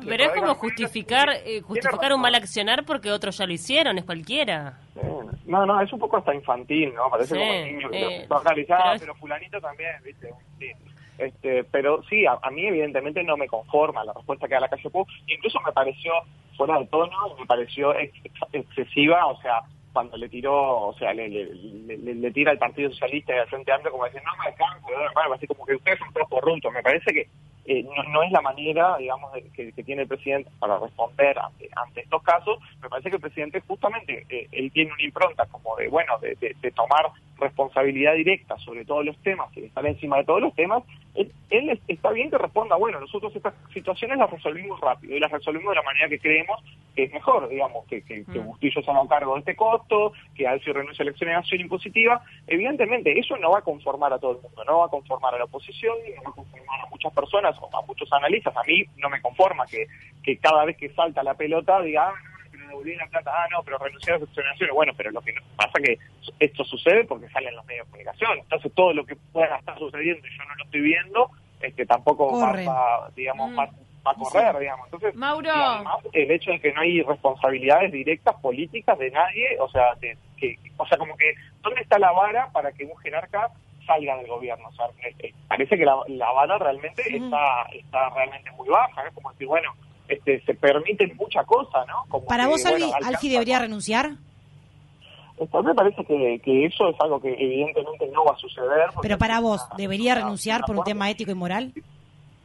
pero 0.09 0.25
es 0.25 0.31
como 0.31 0.55
justificar, 0.55 1.29
eh, 1.45 1.61
justificar 1.61 2.15
un 2.15 2.23
mal 2.23 2.35
accionar 2.35 2.87
porque 2.87 3.11
otros 3.11 3.37
ya 3.37 3.45
lo 3.45 3.53
hicieron, 3.53 3.99
es 3.99 4.05
cualquiera. 4.05 4.79
No, 5.45 5.67
no, 5.67 5.81
es 5.83 5.93
un 5.93 5.99
poco 5.99 6.17
hasta 6.17 6.35
infantil, 6.35 6.95
¿no? 6.95 7.11
Parece 7.11 7.35
como 7.35 7.45
un 7.45 7.65
niño 7.67 7.91
que 7.91 8.23
eh, 8.23 8.27
pero, 8.27 8.43
pero 8.99 9.15
fulanito 9.17 9.61
también, 9.61 9.97
¿viste? 10.03 10.31
Sí. 10.59 10.73
Este, 11.19 11.65
pero 11.65 12.03
sí, 12.05 12.27
a, 12.27 12.39
mí 12.51 12.67
evidentemente 12.67 13.23
no 13.23 13.37
me 13.37 13.47
conforma 13.47 14.05
la 14.05 14.13
respuesta 14.13 14.49
que 14.49 14.55
da 14.55 14.61
la 14.61 14.69
calle 14.69 14.91
Pou. 14.91 15.07
Incluso 15.27 15.61
me 15.61 15.73
pareció 15.73 16.13
fuera 16.57 16.79
de 16.79 16.87
tono, 16.87 17.37
me 17.39 17.47
pareció 17.47 17.95
excesiva, 18.53 19.27
o 19.27 19.41
sea, 19.41 19.63
cuando 19.93 20.17
le 20.17 20.29
tiró, 20.29 20.89
o 20.89 20.95
sea, 20.95 21.15
le, 21.15 21.29
le, 21.29 22.31
tira 22.33 22.51
al 22.51 22.59
Partido 22.59 22.91
Socialista 22.91 23.35
y 23.35 23.39
al 23.39 23.47
Frente 23.47 23.73
Amplio 23.73 23.93
como 23.93 24.05
decir, 24.05 24.21
no 24.25 24.33
me 24.43 24.51
alcanzo, 24.51 24.89
así 25.33 25.47
como 25.47 25.65
que 25.65 25.77
ustedes 25.77 25.99
son 26.01 26.13
todos 26.13 26.29
corruptos. 26.29 26.73
Me 26.73 26.83
parece 26.83 27.13
que 27.13 27.29
eh, 27.67 27.83
no, 27.83 28.23
es 28.23 28.31
la 28.31 28.43
manera, 28.43 28.97
digamos, 28.99 29.33
que, 29.55 29.73
tiene 29.85 30.03
el 30.03 30.09
presidente 30.09 30.51
para 30.59 30.79
responder 30.79 31.39
ante, 31.39 31.71
ante 31.77 32.01
estos 32.01 32.23
casos. 32.23 32.59
Me 32.83 32.89
parece 32.89 33.09
que 33.09 33.17
el 33.17 33.23
presidente 33.23 33.61
justamente, 33.61 34.27
eh, 34.29 34.49
él 34.53 34.71
tiene 34.73 34.93
una 34.93 35.03
impronta 35.03 35.47
como 35.47 35.75
de, 35.77 35.89
bueno, 35.89 36.19
de, 36.19 36.73
tomar 36.73 37.11
responsabilidad 37.45 38.15
directa 38.15 38.57
sobre 38.59 38.85
todos 38.85 39.05
los 39.05 39.17
temas, 39.19 39.51
que 39.53 39.67
está 39.67 39.81
encima 39.81 40.19
de 40.19 40.25
todos 40.25 40.41
los 40.41 40.55
temas, 40.55 40.83
él, 41.15 41.81
está 41.87 42.11
bien 42.11 42.31
que 42.31 42.39
responda, 42.39 42.77
bueno, 42.77 43.01
nosotros 43.01 43.35
estas 43.37 43.55
situaciones 43.73 44.19
las 44.19 44.31
resolvimos 44.31 44.81
rápido 44.81 45.17
y 45.17 45.21
las 45.21 45.31
resolvimos 45.31 45.71
de 45.71 45.77
la 45.77 45.83
manera 45.83 46.09
que 46.09 46.19
creemos 46.19 46.61
que 46.95 47.05
es 47.05 47.13
mejor, 47.13 47.49
digamos, 47.49 47.85
que, 47.87 48.03
que, 48.03 48.25
que 48.25 48.41
mm. 48.41 48.47
Bustillo 48.47 48.83
se 48.83 48.91
haga 48.91 49.09
cargo 49.09 49.35
de 49.35 49.41
este 49.41 49.57
costo, 49.57 50.13
que 50.37 50.47
Alcio 50.47 50.73
renuncie 50.73 51.03
a 51.03 51.07
la 51.07 51.11
exoneración 51.11 51.61
impositiva. 51.61 52.23
Evidentemente, 52.47 53.19
eso 53.19 53.37
no 53.37 53.51
va 53.51 53.59
a 53.59 53.63
conformar 53.63 54.13
a 54.13 54.19
todo 54.19 54.33
el 54.33 54.43
mundo, 54.43 54.65
no 54.65 54.79
va 54.79 54.87
a 54.87 54.91
conformar 54.91 55.35
a 55.35 55.39
la 55.39 55.45
oposición, 55.45 55.97
no 56.17 56.23
va 56.23 56.31
a 56.31 56.35
conformar 56.35 56.81
a 56.81 56.91
muchas 56.91 57.13
personas 57.13 57.57
o 57.61 57.77
a 57.77 57.83
muchos 57.83 58.13
analistas. 58.13 58.57
A 58.57 58.63
mí 58.63 58.85
no 58.97 59.09
me 59.09 59.21
conforma 59.21 59.67
que, 59.67 59.87
que 60.23 60.39
cada 60.39 60.65
vez 60.65 60.77
que 60.77 60.91
salta 60.91 61.23
la 61.23 61.35
pelota 61.35 61.81
diga, 61.83 62.13
ah, 62.83 62.97
la 62.99 63.07
plata, 63.07 63.33
ah, 63.35 63.49
no, 63.51 63.63
pero 63.63 63.79
renunciar 63.79 64.17
a 64.17 64.19
las 64.19 64.29
exoneraciones. 64.29 64.75
Bueno, 64.75 64.93
pero 64.97 65.11
lo 65.11 65.21
que 65.21 65.35
pasa 65.57 65.81
que 65.81 65.99
esto 66.39 66.65
sucede 66.65 67.05
porque 67.05 67.29
salen 67.29 67.55
los 67.55 67.65
medios 67.67 67.87
de 67.87 67.91
comunicación. 67.91 68.39
Entonces, 68.39 68.73
todo 68.75 68.93
lo 68.93 69.05
que 69.05 69.17
pueda 69.17 69.57
estar 69.57 69.79
sucediendo 69.79 70.27
y 70.27 70.31
yo 70.37 70.45
no 70.45 70.55
lo 70.55 70.65
estoy 70.65 70.81
viendo, 70.81 71.31
este 71.61 71.87
tampoco 71.87 72.39
va, 72.39 73.11
digamos, 73.15 73.51
mm. 73.51 73.61
a 73.61 74.15
correr, 74.15 74.59
digamos. 74.59 74.87
Entonces, 74.87 75.15
Mauro. 75.15 75.51
el 76.13 76.31
hecho 76.31 76.51
de 76.51 76.61
que 76.61 76.73
no 76.73 76.81
hay 76.81 77.03
responsabilidades 77.03 77.93
directas 77.93 78.35
políticas 78.37 78.99
de 78.99 79.11
nadie, 79.11 79.57
o 79.61 79.69
sea, 79.69 79.95
que, 80.01 80.17
o 80.77 80.87
sea, 80.87 80.99
como 80.99 81.17
que, 81.17 81.35
¿dónde 81.63 81.81
está 81.81 81.99
la 81.99 82.13
vara 82.13 82.51
para 82.53 82.73
que 82.73 82.85
un 82.85 82.97
jerarca 82.99 83.51
salga 83.87 84.17
del 84.17 84.27
gobierno? 84.27 84.69
O 84.69 84.73
sea, 84.73 84.87
eh, 85.05 85.15
eh, 85.19 85.33
parece 85.49 85.77
que 85.77 85.85
la, 85.85 85.97
la 86.09 86.31
vara 86.33 86.59
realmente 86.59 87.03
está, 87.17 87.67
está 87.73 88.11
realmente 88.11 88.51
muy 88.53 88.69
baja, 88.69 89.07
es 89.07 89.15
como 89.15 89.31
decir, 89.33 89.47
bueno, 89.47 89.73
este, 90.09 90.41
se 90.43 90.55
permiten 90.55 91.17
mucha 91.17 91.45
cosa, 91.45 91.85
¿no? 91.87 92.05
Como 92.09 92.27
¿Para 92.27 92.47
vos, 92.47 92.65
Alfi, 92.65 93.29
debería 93.29 93.59
renunciar? 93.59 94.13
Esto 95.39 95.63
me 95.63 95.75
parece 95.75 96.05
que, 96.05 96.41
que, 96.45 96.67
eso 96.67 96.89
es 96.89 96.97
algo 97.01 97.21
que 97.21 97.33
evidentemente 97.33 98.07
no 98.13 98.25
va 98.25 98.35
a 98.35 98.39
suceder. 98.39 98.87
Pero 99.03 99.19
para 99.19 99.41
vos, 99.41 99.67
¿debería 99.77 100.15
renunciar 100.15 100.63
por 100.65 100.77
un 100.77 100.85
tema 100.85 101.11
ético 101.11 101.33
y 101.33 101.35
moral? 101.35 101.73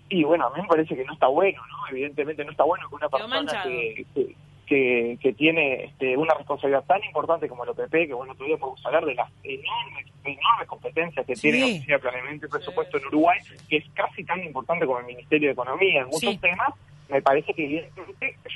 Y 0.09 0.23
bueno, 0.23 0.47
a 0.47 0.49
mí 0.55 0.61
me 0.61 0.67
parece 0.67 0.95
que 0.95 1.05
no 1.05 1.13
está 1.13 1.27
bueno, 1.27 1.61
¿no? 1.67 1.87
Evidentemente 1.91 2.43
no 2.43 2.51
está 2.51 2.63
bueno 2.63 2.89
que 2.89 2.95
una 2.95 3.09
persona 3.09 3.63
que, 3.63 4.05
que, 4.65 5.17
que, 5.21 5.33
tiene 5.33 5.85
este, 5.85 6.17
una 6.17 6.33
responsabilidad 6.33 6.83
tan 6.85 7.03
importante 7.03 7.47
como 7.47 7.63
el 7.63 7.69
OPP, 7.69 7.91
que 7.91 8.13
bueno, 8.13 8.33
todavía 8.33 8.57
podemos 8.57 8.83
hablar 8.85 9.05
de 9.05 9.15
las 9.15 9.29
enormes, 9.43 10.05
enormes 10.23 10.67
competencias 10.67 11.25
que 11.25 11.35
tiene 11.35 11.59
la 11.59 11.65
Oficina 11.65 11.95
de 11.95 11.99
Planeamiento 11.99 12.45
y 12.45 12.49
Presupuesto 12.49 12.97
en 12.97 13.05
Uruguay, 13.05 13.39
que 13.67 13.77
es 13.77 13.85
casi 13.93 14.23
tan 14.23 14.43
importante 14.43 14.85
como 14.85 14.99
el 14.99 15.05
Ministerio 15.05 15.49
de 15.49 15.53
Economía 15.53 16.01
en 16.01 16.07
muchos 16.07 16.39
temas, 16.39 16.73
me 17.09 17.21
parece 17.21 17.53
que 17.53 17.89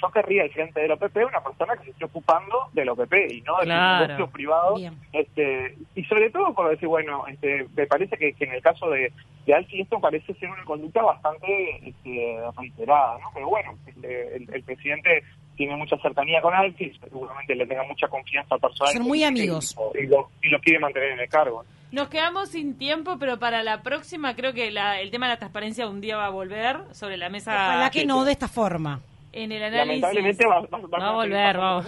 yo 0.01 0.11
querría 0.11 0.43
el 0.43 0.51
frente 0.51 0.79
del 0.79 0.91
OPP 0.91 1.17
una 1.27 1.43
persona 1.43 1.75
que 1.75 1.85
se 1.85 1.89
esté 1.91 2.05
ocupando 2.05 2.69
del 2.73 2.89
OPP 2.89 3.13
y 3.29 3.41
no 3.41 3.57
del 3.59 3.69
negocio 3.69 4.27
privado. 4.27 4.75
Este, 5.11 5.75
y 5.95 6.03
sobre 6.05 6.29
todo 6.29 6.53
por 6.53 6.69
decir, 6.69 6.87
bueno, 6.87 7.25
este, 7.27 7.65
me 7.75 7.87
parece 7.87 8.15
que, 8.17 8.35
en 8.39 8.53
el 8.53 8.61
caso 8.61 8.89
de, 8.91 9.11
de 9.45 9.53
Alci 9.53 9.81
esto 9.81 9.99
parece 9.99 10.33
ser 10.35 10.49
una 10.49 10.63
conducta 10.65 11.01
bastante 11.01 11.87
este, 11.87 12.37
reiterada, 12.57 13.17
¿no? 13.19 13.31
Pero 13.33 13.49
bueno, 13.49 13.75
este, 13.87 14.35
el, 14.35 14.63
presidente 14.63 15.23
tiene 15.55 15.75
mucha 15.75 15.97
cercanía 15.97 16.41
con 16.41 16.53
Alci, 16.53 16.91
seguramente 16.99 17.55
le 17.55 17.65
tenga 17.65 17.83
mucha 17.83 18.07
confianza 18.07 18.57
personal. 18.57 18.93
Son 18.93 19.03
muy 19.03 19.23
amigos. 19.23 19.75
Y, 19.93 20.07
lo, 20.07 20.29
y 20.41 20.49
lo 20.49 20.59
quiere 20.59 20.79
mantener 20.79 21.11
en 21.11 21.19
el 21.19 21.29
cargo. 21.29 21.63
Nos 21.93 22.07
quedamos 22.09 22.49
sin 22.49 22.75
tiempo, 22.75 23.17
pero 23.19 23.37
para 23.37 23.61
la 23.61 23.83
próxima 23.83 24.35
creo 24.35 24.51
que 24.51 24.67
el 24.67 25.11
tema 25.11 25.27
de 25.27 25.33
la 25.33 25.37
transparencia 25.37 25.87
un 25.87 26.01
día 26.01 26.17
va 26.17 26.25
a 26.25 26.31
volver 26.31 26.77
sobre 26.91 27.17
la 27.17 27.29
mesa. 27.29 27.53
Ojalá 27.53 27.91
que 27.91 28.03
no 28.03 28.25
de 28.25 28.31
esta 28.31 28.47
forma. 28.47 28.99
En 29.31 29.51
el 29.51 29.63
análisis. 29.63 30.01
Lamentablemente 30.01 30.45
va, 30.45 31.07
a 31.07 31.11
volver, 31.11 31.57
vamos. 31.57 31.85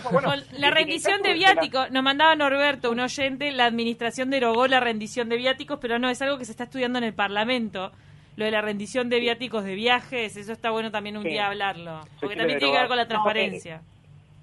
la 0.59 0.71
rendición 0.71 1.21
de 1.23 1.33
viáticos, 1.33 1.89
nos 1.91 2.03
mandaba 2.03 2.35
Norberto, 2.35 2.91
un 2.91 2.99
oyente, 2.99 3.51
la 3.51 3.65
administración 3.65 4.29
derogó 4.29 4.67
la 4.67 4.79
rendición 4.79 5.29
de 5.29 5.37
viáticos, 5.37 5.79
pero 5.79 5.99
no, 5.99 6.09
es 6.09 6.21
algo 6.21 6.37
que 6.37 6.45
se 6.45 6.51
está 6.51 6.65
estudiando 6.65 6.97
en 6.99 7.03
el 7.03 7.13
Parlamento. 7.13 7.91
Lo 8.35 8.45
de 8.45 8.51
la 8.51 8.61
rendición 8.61 9.09
de 9.09 9.19
viáticos 9.19 9.63
de 9.63 9.75
viajes, 9.75 10.35
eso 10.35 10.51
está 10.51 10.71
bueno 10.71 10.91
también 10.91 11.17
un 11.17 11.23
día 11.23 11.47
hablarlo. 11.47 12.01
Porque 12.19 12.35
también 12.35 12.59
tiene 12.59 12.73
que 12.73 12.79
ver 12.79 12.87
con 12.87 12.97
la 12.97 13.07
transparencia. 13.07 13.81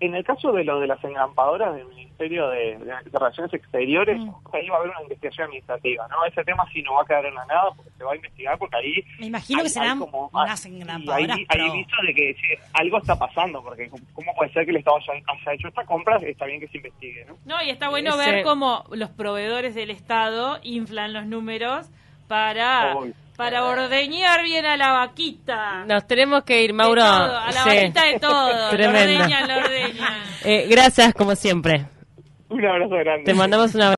En 0.01 0.17
el 0.17 0.25
caso 0.25 0.51
de 0.51 0.65
lo 0.65 0.81
de 0.81 0.89
las 0.89 1.03
engrampadoras 1.05 1.77
del 1.77 1.87
Ministerio 1.87 2.49
de, 2.49 2.77
Relaciones 3.13 3.55
Exteriores, 3.55 4.19
mm. 4.19 4.35
ahí 4.53 4.69
va 4.69 4.77
a 4.77 4.79
haber 4.81 4.91
una 4.91 5.03
investigación 5.03 5.45
administrativa, 5.45 6.09
¿no? 6.09 6.25
Ese 6.25 6.43
tema 6.43 6.65
sí 6.73 6.83
no 6.83 6.95
va 6.95 7.03
a 7.03 7.05
quedar 7.05 7.27
en 7.27 7.35
la 7.35 7.45
nada 7.47 7.71
porque 7.77 7.91
se 7.97 8.03
va 8.03 8.13
a 8.13 8.17
investigar, 8.17 8.59
porque 8.59 8.77
ahí... 8.77 9.05
Me 9.21 9.27
imagino 9.27 9.63
que 9.63 9.69
serán 9.69 10.01
como, 10.01 10.29
unas 10.33 10.67
engrampadoras, 10.67 11.37
Hay, 11.37 11.47
pero... 11.47 11.73
visto 11.73 11.97
de 12.05 12.15
que 12.15 12.35
algo 12.73 12.99
está 12.99 13.17
pasando, 13.17 13.63
porque 13.63 13.91
¿cómo 14.13 14.35
puede 14.35 14.53
ser 14.53 14.65
que 14.65 14.73
el 14.73 14.79
Estado 14.79 14.97
haya, 14.97 15.53
hecho 15.53 15.69
esta 15.69 15.85
compra? 15.85 16.17
Está 16.17 16.47
bien 16.47 16.59
que 16.59 16.67
se 16.67 16.79
investigue, 16.79 17.25
¿no? 17.27 17.37
No, 17.45 17.63
y 17.63 17.71
está 17.71 17.89
bueno 17.89 18.17
ver 18.17 18.43
cómo 18.43 18.85
los 18.91 19.11
proveedores 19.11 19.77
del 19.77 19.91
Estado 19.91 20.59
inflan 20.65 21.13
los 21.13 21.27
números 21.27 21.89
para 22.27 22.97
para 23.37 23.65
ordeñar 23.65 24.43
bien 24.43 24.65
a 24.67 24.77
la 24.77 24.93
vaquita. 24.93 25.85
Nos 25.87 26.07
tenemos 26.07 26.45
que 26.45 26.63
ir, 26.63 26.73
Mauro. 26.73 27.03
a 27.03 27.51
la 27.53 27.65
vaquita 27.65 28.05
de 28.07 28.19
todo. 28.21 28.71
Tremendo. 28.71 29.13
Lo 29.15 29.23
ordeñan, 29.23 29.49
lo 29.49 29.57
ordeñan. 29.57 30.23
Eh, 30.45 30.67
gracias, 30.69 31.15
como 31.15 31.35
siempre. 31.35 31.87
Un 32.49 32.65
abrazo 32.67 32.97
grande. 32.97 33.25
Te 33.25 33.35
mandamos 33.35 33.75
un 33.75 33.83
abrazo. 33.83 33.91